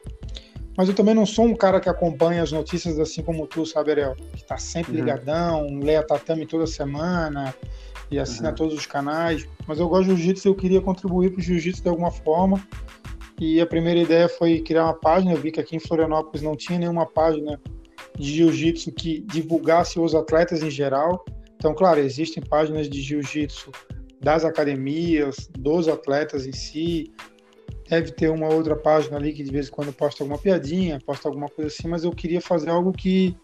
[0.78, 3.92] Mas eu também não sou um cara que acompanha as notícias assim como tu, sabe,
[3.92, 4.16] Ariel?
[4.36, 5.00] Que tá sempre Uhum.
[5.00, 7.56] ligadão, lê a tatame toda semana
[8.12, 8.56] e assina Uhum.
[8.56, 9.48] todos os canais.
[9.68, 12.66] Mas eu gosto de jiu-jitsu e eu queria contribuir para o jiu-jitsu de alguma forma.
[13.40, 15.34] E a primeira ideia foi criar uma página.
[15.34, 17.60] Eu vi que aqui em Florianópolis não tinha nenhuma página
[18.18, 21.26] de jiu-jitsu que divulgasse os atletas em geral.
[21.56, 23.72] Então, claro, existem páginas de jiu-jitsu
[24.22, 27.12] das academias, dos atletas em si.
[27.90, 31.28] Deve ter uma outra página ali que de vez em quando posta alguma piadinha, posta
[31.28, 33.36] alguma coisa assim, mas eu queria fazer algo que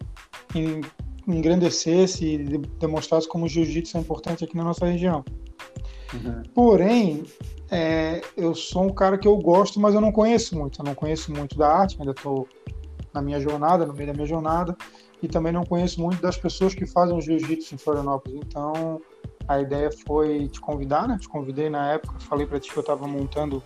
[0.54, 0.80] en-
[1.26, 5.24] engrandecesse e de- demonstrasse como o jiu-jitsu é importante aqui na nossa região.
[6.12, 6.42] Uhum.
[6.54, 7.24] Porém,
[7.70, 10.80] é, eu sou um cara que eu gosto, mas eu não conheço muito.
[10.80, 12.46] Eu não conheço muito da arte, ainda estou
[13.14, 14.76] na minha jornada, no meio da minha jornada,
[15.22, 18.40] e também não conheço muito das pessoas que fazem o jiu-jitsu em Florianópolis.
[18.44, 19.00] Então,
[19.46, 21.18] a ideia foi te convidar, né?
[21.20, 23.62] Te convidei na época, falei para ti que eu estava montando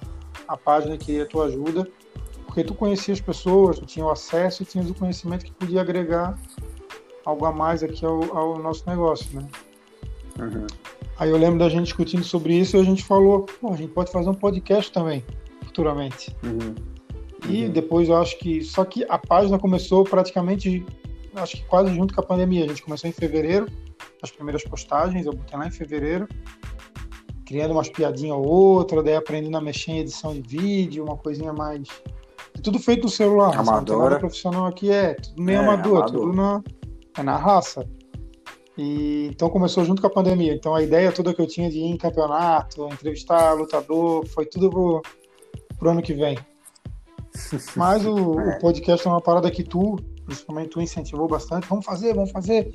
[0.47, 1.89] a página e queria a tua ajuda,
[2.47, 5.81] porque tu conhecia as pessoas, tu tinha o acesso e tinha o conhecimento que podia
[5.81, 6.39] agregar
[7.27, 9.47] algo a mais aqui ao, ao nosso negócio, né?
[10.41, 10.67] Uhum.
[11.19, 14.11] Aí eu lembro da gente discutindo sobre isso e a gente falou, a gente pode
[14.13, 15.25] fazer um podcast também,
[15.65, 16.35] futuramente.
[16.45, 16.75] Uhum.
[17.49, 17.71] E Uhum.
[17.71, 18.63] depois eu acho que.
[18.63, 20.85] Só que a página começou praticamente,
[21.35, 22.65] acho que quase junto com a pandemia.
[22.65, 23.67] A gente começou em fevereiro,
[24.23, 26.27] as primeiras postagens, eu botei lá em fevereiro,
[27.47, 31.53] criando umas piadinhas ou outra, daí aprendendo a mexer em edição de vídeo, uma coisinha
[31.53, 31.89] mais.
[32.57, 33.55] É tudo feito no celular?
[33.55, 34.05] Não tem Amadora.
[34.05, 36.21] nada profissional aqui, é tudo meio É, amador, amador.
[36.21, 36.63] tudo na,
[37.21, 37.87] é na raça.
[38.79, 40.55] E então começou junto com a pandemia.
[40.55, 44.69] Então a ideia toda que eu tinha de ir em campeonato, entrevistar lutador, foi tudo
[44.69, 45.03] pro,
[45.79, 46.39] pro ano que vem.
[47.75, 48.57] Mas o, É.
[48.57, 51.67] o podcast é uma parada que tu, principalmente tu incentivou bastante.
[51.69, 52.75] Vamos fazer, vamos fazer.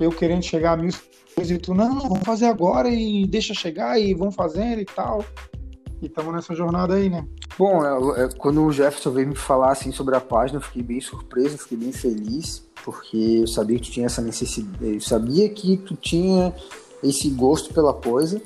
[0.00, 0.90] Eu querendo chegar a mil
[1.36, 5.24] e tu, não, vamos fazer agora e deixa chegar e vamos fazendo e tal.
[6.00, 7.26] E estamos nessa jornada aí, né?
[7.58, 10.82] Bom, é, é, quando o Jefferson veio me falar assim sobre a página, eu fiquei
[10.82, 15.48] bem surpreso, fiquei bem feliz, porque eu sabia que tu tinha essa necessidade, eu sabia
[15.48, 16.54] que tu tinha
[17.02, 18.40] esse gosto pela coisa.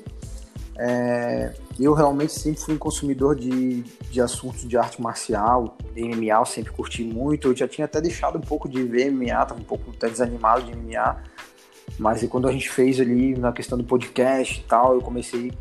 [0.78, 6.38] É, eu realmente sempre fui um consumidor de, de assuntos de arte marcial, de MMA,
[6.38, 7.48] eu sempre curti muito.
[7.48, 10.62] Eu já tinha até deixado um pouco de ver MMA, tava um pouco até desanimado
[10.62, 11.16] de MMA,
[11.98, 15.52] mas quando a gente fez ali na questão do podcast e tal, eu comecei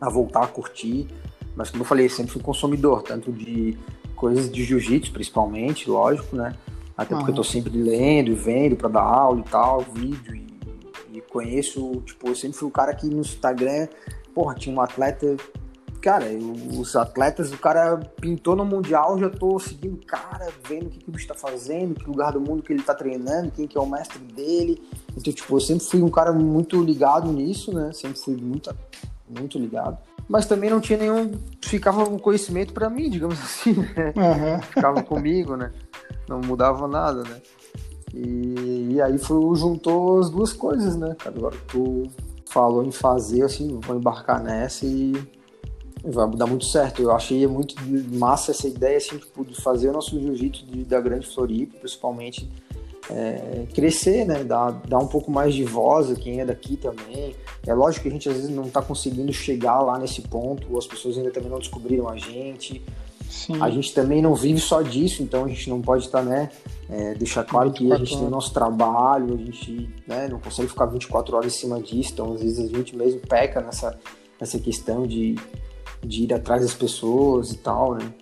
[0.00, 1.06] a voltar a curtir.
[1.54, 3.78] Mas como eu falei, sempre fui consumidor, tanto de
[4.14, 6.54] coisas de jiu-jitsu, principalmente, lógico, né?
[6.96, 7.30] Até porque Aham.
[7.30, 10.46] eu tô sempre lendo e vendo para dar aula e tal, vídeo e,
[11.18, 13.86] e conheço, tipo, eu sempre fui o cara que no Instagram,
[14.34, 15.36] porra, tinha um atleta,
[16.00, 20.86] cara, eu- os atletas, o cara pintou no mundial, já tô seguindo o cara, vendo
[20.86, 23.50] o que, que o bicho tá fazendo, que lugar do mundo que ele tá treinando,
[23.50, 24.82] quem que é o mestre dele.
[25.16, 27.90] Então, tipo, eu sempre fui um cara muito ligado nisso, né?
[27.92, 28.74] Sempre fui muito,
[29.28, 29.98] muito ligado.
[30.28, 31.32] Mas também não tinha nenhum.
[31.62, 34.12] Ficava um conhecimento pra mim, digamos assim, né?
[34.16, 34.60] Aham.
[34.62, 35.72] Ficava comigo, né?
[36.28, 37.40] Não mudava nada, né?
[38.12, 41.36] E, e aí foi, juntou as duas coisas, né, cara?
[41.36, 42.04] Agora tu
[42.46, 45.12] falou em fazer, assim, vou embarcar nessa e
[46.04, 47.02] vai dar muito certo.
[47.02, 47.74] Eu achei muito
[48.14, 52.50] massa essa ideia, assim, tipo, de fazer o nosso jiu-jitsu da Grande Floripa, principalmente
[53.10, 54.44] é, crescer, né?
[54.44, 57.34] Dar, dar um pouco mais de voz a quem é daqui também.
[57.66, 60.86] É lógico que a gente às vezes não está conseguindo chegar lá nesse ponto, as
[60.86, 62.82] pessoas ainda também não descobriram a gente.
[63.28, 63.60] Sim.
[63.60, 66.48] A gente também não vive só disso, então a gente não pode estar, né?
[66.88, 70.38] é, deixar claro que a 24 gente tem o nosso trabalho, a gente né, não
[70.38, 73.98] consegue ficar 24 horas em cima disso, então às vezes a gente mesmo peca nessa,
[74.40, 75.34] essa questão de,
[76.04, 78.12] de ir atrás das pessoas e tal, né?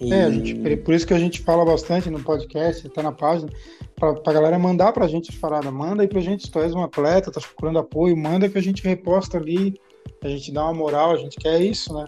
[0.00, 0.12] E...
[0.12, 3.50] É, a gente, por isso que a gente fala bastante no podcast, até na página,
[3.94, 5.72] pra, pra galera mandar pra gente as paradas.
[5.72, 8.62] Manda aí pra gente, se tu és um atleta, tá procurando apoio, manda que a
[8.62, 9.78] gente reposta ali,
[10.24, 12.06] a gente dá uma moral, a gente quer isso, né?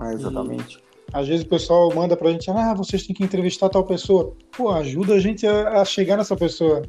[0.00, 0.76] É, exatamente.
[0.76, 4.34] E, às vezes o pessoal manda pra gente, ah, vocês têm que entrevistar tal pessoa.
[4.54, 6.82] Pô, ajuda a gente a, a chegar nessa pessoa.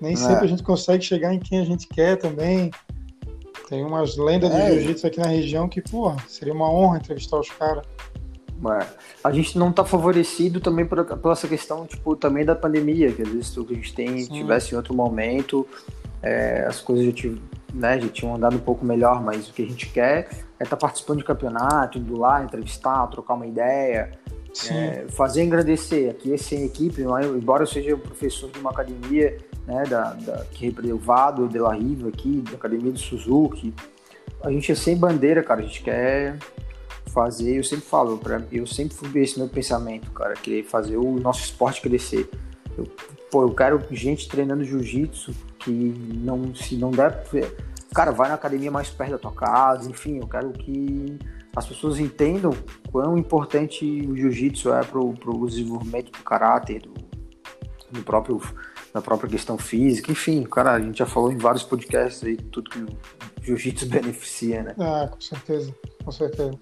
[0.00, 0.16] Nem é.
[0.16, 2.70] sempre a gente consegue chegar em quem a gente quer também.
[3.68, 4.68] Tem umas lendas é.
[4.68, 7.86] do jiu-jitsu aqui na região que, pô, seria uma honra entrevistar os caras.
[8.70, 8.86] É.
[9.24, 13.22] A gente não está favorecido também por, por, essa questão, tipo, também da pandemia, que
[13.22, 14.32] às vezes o que a gente tem, Sim.
[14.32, 15.66] tivesse em outro momento,
[16.22, 17.42] é, as coisas já, tive,
[17.74, 20.28] né, já tinham andado um pouco melhor, mas o que a gente quer
[20.60, 24.12] é estar tá participando de campeonato, indo lá, entrevistar, trocar uma ideia,
[24.70, 26.10] é, fazer engrandecer.
[26.10, 30.66] Aqui esse equipe, é, embora eu seja professor de uma academia, né, da, da, que
[30.66, 33.74] representa o Vado de La Riva aqui, da academia do Suzuki,
[34.42, 36.36] a gente é sem bandeira, cara, a gente quer
[37.12, 41.20] fazer, eu sempre falo, pra, eu sempre fui esse meu pensamento, cara, querer fazer o
[41.20, 42.28] nosso esporte crescer.
[42.76, 42.86] Eu,
[43.30, 47.22] pô, eu quero gente treinando jiu-jitsu que não, se não der,
[47.94, 51.18] cara, vai na academia mais perto da tua casa, enfim, eu quero que
[51.54, 52.52] as pessoas entendam
[52.90, 56.94] quão importante o jiu-jitsu é pro, pro desenvolvimento do caráter, do,
[57.90, 58.40] do próprio
[58.92, 62.68] da própria questão física, enfim, cara, a gente já falou em vários podcasts aí tudo
[62.68, 62.88] que o
[63.40, 64.74] jiu-jitsu beneficia, né?
[64.78, 66.52] Ah, com certeza, com certeza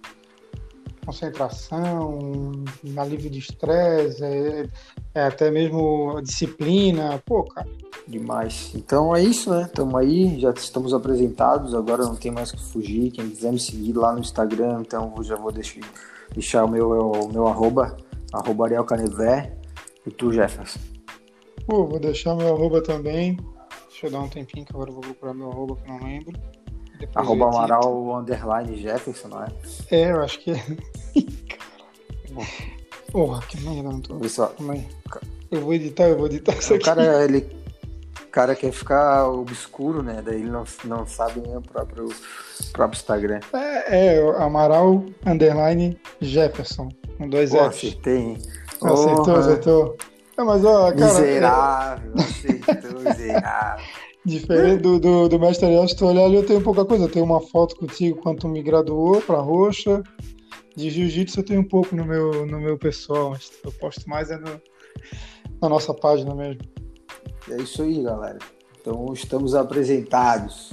[1.11, 2.65] concentração,
[2.97, 4.69] alívio de estresse, é,
[5.15, 7.69] é, até mesmo a disciplina, pô, cara.
[8.07, 8.73] Demais.
[8.75, 9.63] Então é isso, né?
[9.63, 13.11] Estamos aí, já estamos apresentados, agora não tem mais que fugir.
[13.11, 15.81] Quem quiser me seguir lá no Instagram, então eu já vou deixar,
[16.33, 17.97] deixar o meu, o meu arroba,
[18.33, 19.57] arroba Ariel Canevé,
[20.07, 20.79] e tu, Jefferson.
[21.67, 23.37] Pô, vou deixar meu arroba também.
[23.89, 26.33] Deixa eu dar um tempinho que agora eu vou procurar meu arroba que não lembro.
[26.99, 29.49] Depois Arroba Amaral underline Jefferson, não é?
[29.91, 30.57] É, eu acho que é.
[33.11, 34.25] Porra, que merda, não tô.
[34.25, 34.49] Isso,
[35.51, 36.85] eu vou editar, eu vou editar isso o aqui.
[36.85, 37.47] Cara, ele,
[38.23, 40.23] o cara quer ficar obscuro, né?
[40.25, 42.09] Daí ele não, não sabe nem o próprio,
[42.73, 43.41] próprio Instagram.
[43.53, 47.89] É, é Amaral underline Jefferson, com dois Pô, Fs.
[47.89, 48.39] Acertei?
[48.81, 49.97] Acertou, acertou.
[50.39, 51.13] É, mas ó, cara.
[51.13, 52.21] Miserável, é...
[52.23, 53.85] acertou, miserável.
[54.25, 57.05] Diferente do, do, do mestre Ariel, se tu olhar ali, eu tenho pouca coisa.
[57.05, 60.03] Eu tenho uma foto contigo quando tu me graduou pra roxa.
[60.81, 64.31] De jiu-jitsu eu tenho um pouco no meu, no meu pessoal, mas eu posto mais
[64.31, 64.59] é no,
[65.61, 66.63] na nossa página mesmo.
[67.51, 68.39] É isso aí, galera.
[68.81, 70.73] Então estamos apresentados.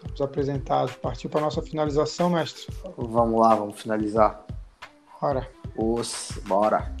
[0.00, 0.96] Estamos apresentados.
[0.96, 2.66] Partiu para nossa finalização, mestre?
[2.98, 4.44] Vamos lá, vamos finalizar.
[5.18, 5.48] Bora.
[5.78, 6.94] Os, bora.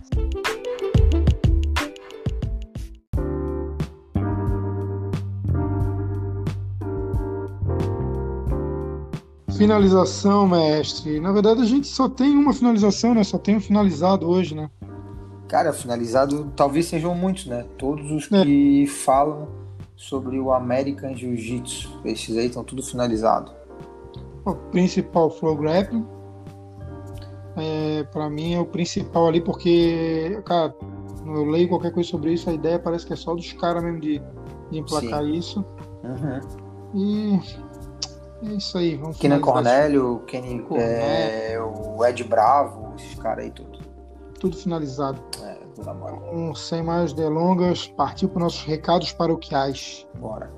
[9.62, 11.20] Finalização, mestre.
[11.20, 13.22] Na verdade, a gente só tem uma finalização, né?
[13.22, 14.68] Só tem um finalizado hoje, né?
[15.46, 17.64] Cara, finalizado talvez sejam muitos, né?
[17.78, 18.42] Todos os é.
[18.42, 19.46] que falam
[19.94, 22.00] sobre o American Jiu-Jitsu.
[22.04, 23.52] Esses aí estão tudo finalizado.
[24.44, 26.04] O principal Flow Grappling.
[27.56, 30.74] É, para mim é o principal ali, porque, cara,
[31.24, 34.00] eu leio qualquer coisa sobre isso, a ideia parece que é só dos caras mesmo
[34.00, 34.20] de,
[34.72, 35.34] de emplacar Sim.
[35.34, 35.64] isso.
[36.02, 36.40] Uhum.
[36.94, 37.40] E
[38.44, 43.78] é isso aí, vamos Kenan Cornélio, Kenny, é, o Ed Bravo, esses caras aí tudo.
[44.40, 45.22] Tudo finalizado.
[45.42, 45.94] É, pela
[46.32, 50.06] um, sem mais delongas, partiu para nossos recados paroquiais.
[50.18, 50.50] Bora.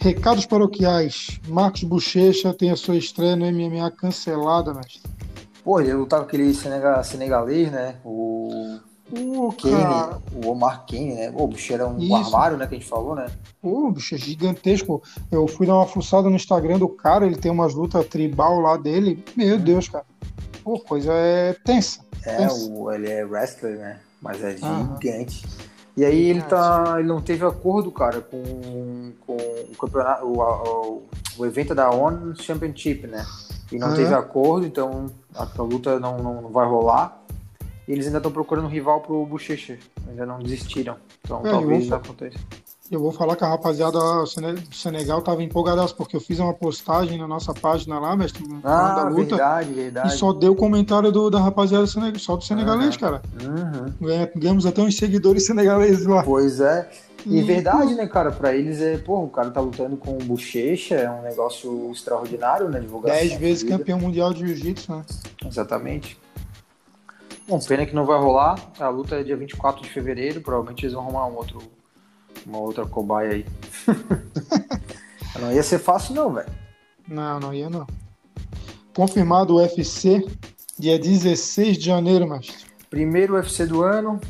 [0.00, 1.40] Recados paroquiais.
[1.48, 5.02] Marcos Bochecha tem a sua estreia no MMA cancelada, mestre.
[5.68, 7.96] Pô, eu tava com aquele senegalês, né?
[8.02, 8.27] O.
[9.10, 11.32] O Kane, o Omar Kane, né?
[11.34, 12.14] O bicho era um Isso.
[12.14, 12.66] armário, né?
[12.66, 13.26] Que a gente falou, né?
[13.62, 15.02] O bicho é gigantesco.
[15.30, 18.76] Eu fui dar uma fuçada no Instagram do cara, ele tem umas lutas tribal lá
[18.76, 19.24] dele.
[19.36, 19.60] Meu hum.
[19.60, 20.04] Deus, cara.
[20.62, 22.00] Pô, coisa é tensa.
[22.24, 22.70] É, tensa.
[22.70, 24.00] O, ele é wrestler, né?
[24.20, 25.46] Mas é gigante.
[25.96, 26.96] E aí ele tá.
[26.98, 30.26] Ele não teve acordo, cara, com, com o campeonato.
[30.26, 31.02] O, o,
[31.38, 33.24] o evento da ONU Championship, né?
[33.70, 37.17] E não teve acordo, então a, a luta não, não, não, vai rolar.
[37.88, 39.78] E eles ainda estão procurando um rival pro Bochecha.
[40.06, 40.96] Ainda não desistiram.
[41.24, 42.38] Então é, talvez vou, aconteça.
[42.90, 47.18] Eu vou falar que a rapaziada do Senegal tava empolgada porque eu fiz uma postagem
[47.18, 49.36] na nossa página lá, mestre, ah, da luta.
[49.36, 50.08] Verdade, verdade.
[50.08, 53.00] E só deu comentário do, da rapaziada do só do senegalês, uhum.
[53.00, 53.22] cara.
[53.42, 54.28] Uhum.
[54.36, 56.22] Ganhamos até uns seguidores senegaleses lá.
[56.22, 56.88] Pois é.
[57.26, 58.30] E, verdade, né, cara?
[58.30, 62.68] Pra eles é, pô, o cara tá lutando com o bochecha, é um negócio extraordinário,
[62.68, 62.80] né?
[62.80, 63.18] Divulgação.
[63.18, 65.04] Dez vezes campeão mundial de jiu-jitsu, né?
[65.44, 66.18] Exatamente.
[67.48, 68.58] Bom, pena que não vai rolar.
[68.78, 70.42] A luta é dia 24 de fevereiro.
[70.42, 71.62] Provavelmente eles vão arrumar um outro,
[72.44, 73.46] uma outra cobaia aí.
[75.40, 76.52] não ia ser fácil, não, velho.
[77.08, 77.86] Não, não ia não.
[78.94, 80.26] Confirmado o UFC,
[80.78, 82.66] dia 16 de janeiro, mas.
[82.90, 84.20] Primeiro UFC do ano,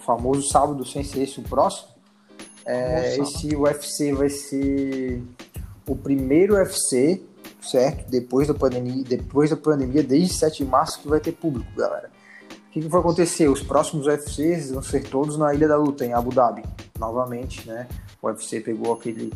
[0.00, 1.88] famoso sábado, sem ser esse o próximo.
[2.66, 5.22] É, esse UFC vai ser
[5.86, 7.22] o primeiro UFC,
[7.62, 8.10] certo?
[8.10, 12.13] Depois da pandemia, depois da pandemia, desde 7 de março que vai ter público, galera.
[12.74, 13.46] O que, que vai acontecer?
[13.46, 16.64] Os próximos UFCs vão ser todos na Ilha da Luta, em Abu Dhabi,
[16.98, 17.86] novamente, né?
[18.20, 19.32] O UFC pegou aquele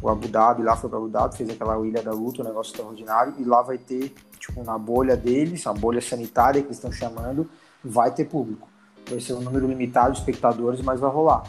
[0.00, 2.70] o Abu Dhabi, lá foi para Abu Dhabi, fez aquela Ilha da Luta, um negócio
[2.70, 6.92] extraordinário, e lá vai ter, tipo, na bolha deles, a bolha sanitária que eles estão
[6.92, 7.50] chamando,
[7.82, 8.68] vai ter público.
[9.10, 11.42] Vai ser um número limitado de espectadores, mas vai rolar.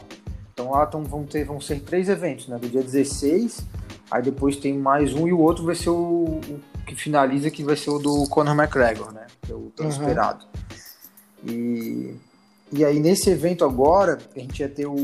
[0.51, 2.57] Então lá tão, vão, ter, vão ser três eventos, né?
[2.57, 3.63] Do dia 16,
[4.09, 7.63] aí depois tem mais um e o outro vai ser o, o que finaliza, que
[7.63, 9.27] vai ser o do Conor McGregor, né?
[9.43, 9.91] Que é o tão uhum.
[9.91, 10.43] esperado.
[11.45, 12.15] E,
[12.71, 14.95] e aí nesse evento agora, a gente ia ter o,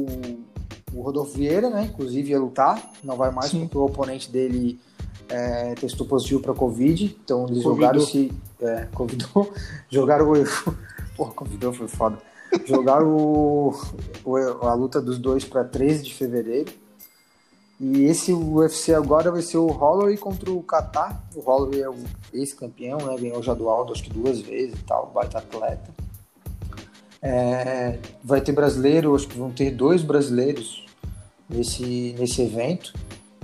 [0.94, 1.90] o Rodolfo Vieira, né?
[1.92, 3.62] Inclusive ia lutar, não vai mais Sim.
[3.62, 4.80] porque o oponente dele
[5.30, 7.74] é, testou positivo para Covid, então eles convidou.
[7.74, 8.32] jogaram se.
[8.62, 9.54] É, convidou.
[9.90, 10.34] jogaram o.
[11.16, 12.18] Porra, convidou, foi foda.
[12.66, 13.74] Jogaram o,
[14.24, 16.72] o, a luta dos dois para 13 de fevereiro.
[17.80, 21.22] E esse UFC agora vai ser o Holloway contra o Qatar.
[21.36, 21.96] O Holloway é o
[22.32, 23.16] ex-campeão, né?
[23.18, 25.92] Ganhou já do Aldo acho que duas vezes e tal, baita atleta.
[27.26, 30.86] É, vai ter brasileiro, acho que vão ter dois brasileiros
[31.50, 32.94] nesse, nesse evento,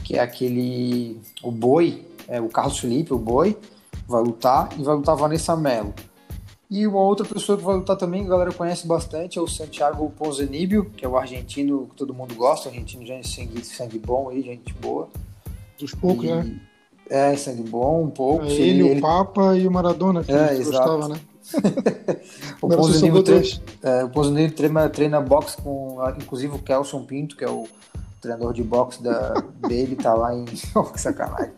[0.04, 1.18] que é aquele.
[1.42, 3.58] O Boi, é, o Carlos Felipe, o Boi,
[4.06, 5.94] vai lutar, e vai lutar a Vanessa Mello.
[6.70, 9.48] E uma outra pessoa que vai lutar também, que a galera conhece bastante, é o
[9.48, 13.98] Santiago Ponzanibio, que é o argentino que todo mundo gosta, argentino já é sangue, sangue
[13.98, 15.08] bom aí, gente boa.
[15.80, 16.28] Dos poucos, e...
[16.28, 16.60] né?
[17.10, 18.46] É, sangue bom, um pouco.
[18.46, 21.20] É ele, ele, o Papa e o Maradona, que é, gostava, né?
[22.62, 23.48] o Ponzanibio treina,
[23.84, 27.68] é, o treina, treina boxe com, inclusive, o Kelson Pinto, que é o
[28.22, 29.34] treinador de boxe da,
[29.68, 30.46] dele, tá lá em...
[30.76, 31.54] Oh, que sacanagem.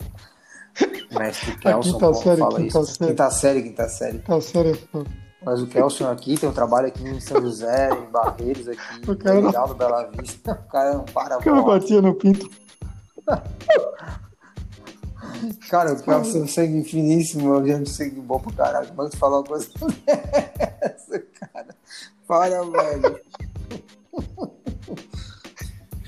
[1.12, 2.94] Mestre Kelson, quinta série, fala quinta isso.
[2.94, 3.10] Série.
[3.10, 4.20] Quinta série, quinta série.
[4.20, 4.90] Quinta série.
[5.44, 9.16] Mas o Kelson aqui tem um trabalho aqui em São José, em Barreiros aqui, o
[9.18, 9.76] cara legal não...
[9.76, 10.52] Bela Vista.
[10.52, 11.38] O cara não para.
[11.38, 12.50] O cara batia no pinto.
[15.70, 18.90] Cara, o Kelson é sangue finíssimo, eu já sangue bom pra caralho.
[18.96, 19.70] Mas falar uma coisa
[20.06, 21.76] dessa, cara.
[22.28, 23.20] Para, velho.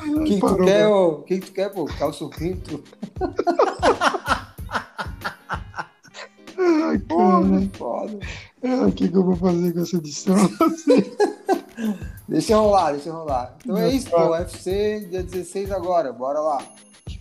[0.05, 1.86] O que, que tu quer, O que, que tu quer, pô?
[1.86, 2.84] Calço pinto?
[6.57, 7.69] Ai, cara.
[7.77, 8.19] Foda.
[8.61, 10.36] É, o que, que eu vou fazer com essa edição?
[12.27, 13.55] deixa eu rolar, deixa eu rolar.
[13.61, 14.29] Então é isso, pô.
[14.31, 16.59] UFC dia 16 agora, bora lá.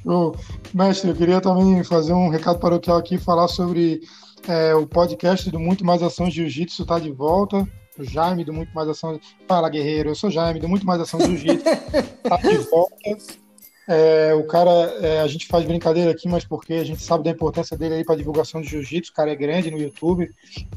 [0.03, 0.37] Show.
[0.75, 4.01] Mestre, eu queria também fazer um recado paroquial aqui, falar sobre
[4.49, 7.67] é, o podcast do Muito Mais Ação Jiu-Jitsu está de volta.
[7.99, 9.21] O Jaime do Muito Mais Ação.
[9.47, 10.11] Fala, guerreiro.
[10.11, 11.69] Eu sou Jaime do Muito Mais Ação Jiu-Jitsu.
[12.25, 12.97] Está de volta.
[13.89, 17.31] É, o cara, é, a gente faz brincadeira aqui, mas porque a gente sabe da
[17.31, 19.11] importância dele aí para divulgação de jiu-jitsu.
[19.11, 20.31] O cara é grande no YouTube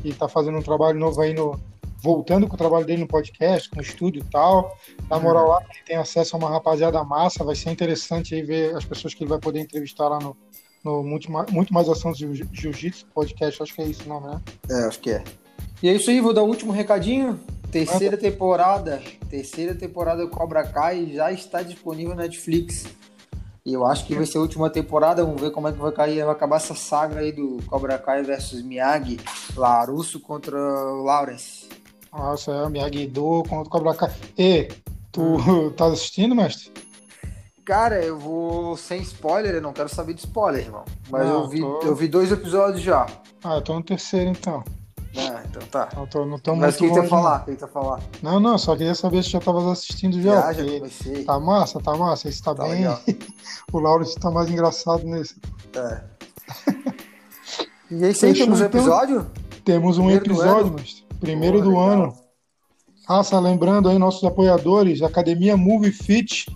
[0.03, 1.59] e está fazendo um trabalho novo aí no.
[2.05, 4.77] Voltando com o trabalho dele no podcast, com o estúdio e tal.
[5.09, 7.43] Na moral, lá ele tem acesso a uma rapaziada massa.
[7.43, 10.37] Vai ser interessante aí ver as pessoas que ele vai poder entrevistar lá no,
[10.83, 13.63] no muito, mais, muito mais ação de jiu-jitsu podcast.
[13.63, 14.41] Acho que é isso o nome, né?
[14.69, 15.23] É, acho que é.
[15.81, 17.39] E é isso aí, vou dar o último recadinho.
[17.71, 22.85] Terceira temporada, terceira temporada do Cobra Kai já está disponível na Netflix.
[23.65, 25.91] E eu acho que vai ser a última temporada, vamos ver como é que vai
[25.91, 29.19] cair, vai acabar essa saga aí do Cobra Kai versus Miyagi,
[29.57, 31.67] Larusso contra Lawrence.
[32.17, 34.11] Nossa, é o Miyagi-Do contra o Cobra Kai.
[34.37, 34.69] E,
[35.11, 35.69] tu hum.
[35.75, 36.71] tá assistindo, mestre?
[37.65, 40.85] Cara, eu vou sem spoiler, eu não quero saber de spoiler, irmão.
[41.09, 41.81] Mas não, eu, vi, tô...
[41.81, 43.05] eu vi dois episódios já.
[43.43, 44.63] Ah, eu tô no terceiro então.
[45.17, 45.89] Ah, então tá.
[45.95, 47.45] Não tô, não tô Mas o que você falar?
[47.45, 48.01] Que falar?
[48.21, 50.53] Não, não, só queria saber se já tava assistindo já.
[50.53, 51.23] Já, já comecei.
[51.23, 52.29] Tá massa, tá massa.
[52.29, 52.85] Esse tá, tá bem.
[53.71, 55.35] o Lauro tá mais engraçado nesse.
[55.75, 56.01] É.
[57.89, 58.79] e isso aí, temos um então?
[58.79, 59.31] episódio?
[59.63, 62.13] Temos um primeiro episódio, mas primeiro do ano.
[63.07, 66.47] Ah, só lembrando aí nossos apoiadores, Academia Move Fit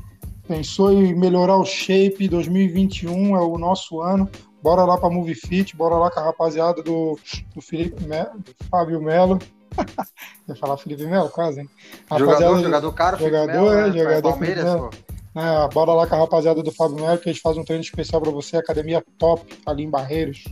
[0.48, 4.28] pensou em melhorar o shape 2021 é o nosso ano
[4.62, 7.18] Bora lá para Movie Fit, bora lá com a rapaziada do,
[7.56, 9.40] do Felipe Melo, Fábio Melo.
[10.50, 11.70] Ia falar Felipe Melo, quase, hein?
[12.18, 13.98] Jogador, jogador caro, jogador, Melo, é, né?
[13.98, 14.90] jogador Palmeiras, Melo.
[15.36, 18.22] É, bora lá com a rapaziada do Fábio Melo, que eles fazem um treino especial
[18.22, 20.44] para você, academia top ali em Barreiros.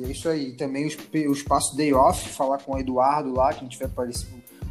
[0.00, 0.52] E é isso aí.
[0.52, 3.88] Também o espaço Day Off, falar com o Eduardo lá, que a gente vai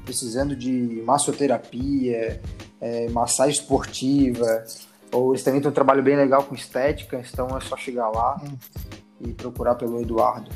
[0.05, 2.41] precisando de massoterapia,
[2.81, 4.63] é, massagem esportiva,
[5.11, 8.41] ou eles também têm um trabalho bem legal com estética, então é só chegar lá
[9.21, 10.49] e procurar pelo Eduardo.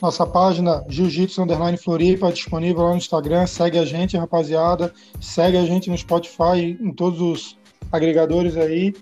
[0.00, 3.46] Nossa página Jiu-Jitsu Underline Floripa, disponível lá no Instagram.
[3.46, 4.92] Segue a gente, rapaziada.
[5.18, 7.58] Segue a gente no Spotify, em todos os
[7.90, 8.94] agregadores aí.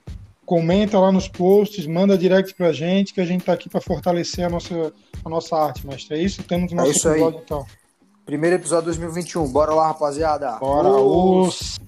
[0.44, 4.44] Comenta lá nos posts, manda direct pra gente, que a gente tá aqui para fortalecer
[4.44, 4.92] a nossa,
[5.24, 6.18] a nossa arte, mestre.
[6.18, 6.42] É isso?
[6.42, 7.42] Temos o nosso é episódio, aí.
[7.44, 7.66] então.
[8.26, 9.46] Primeiro episódio 2021.
[9.50, 10.52] Bora lá, rapaziada.
[10.58, 11.78] Bora, os...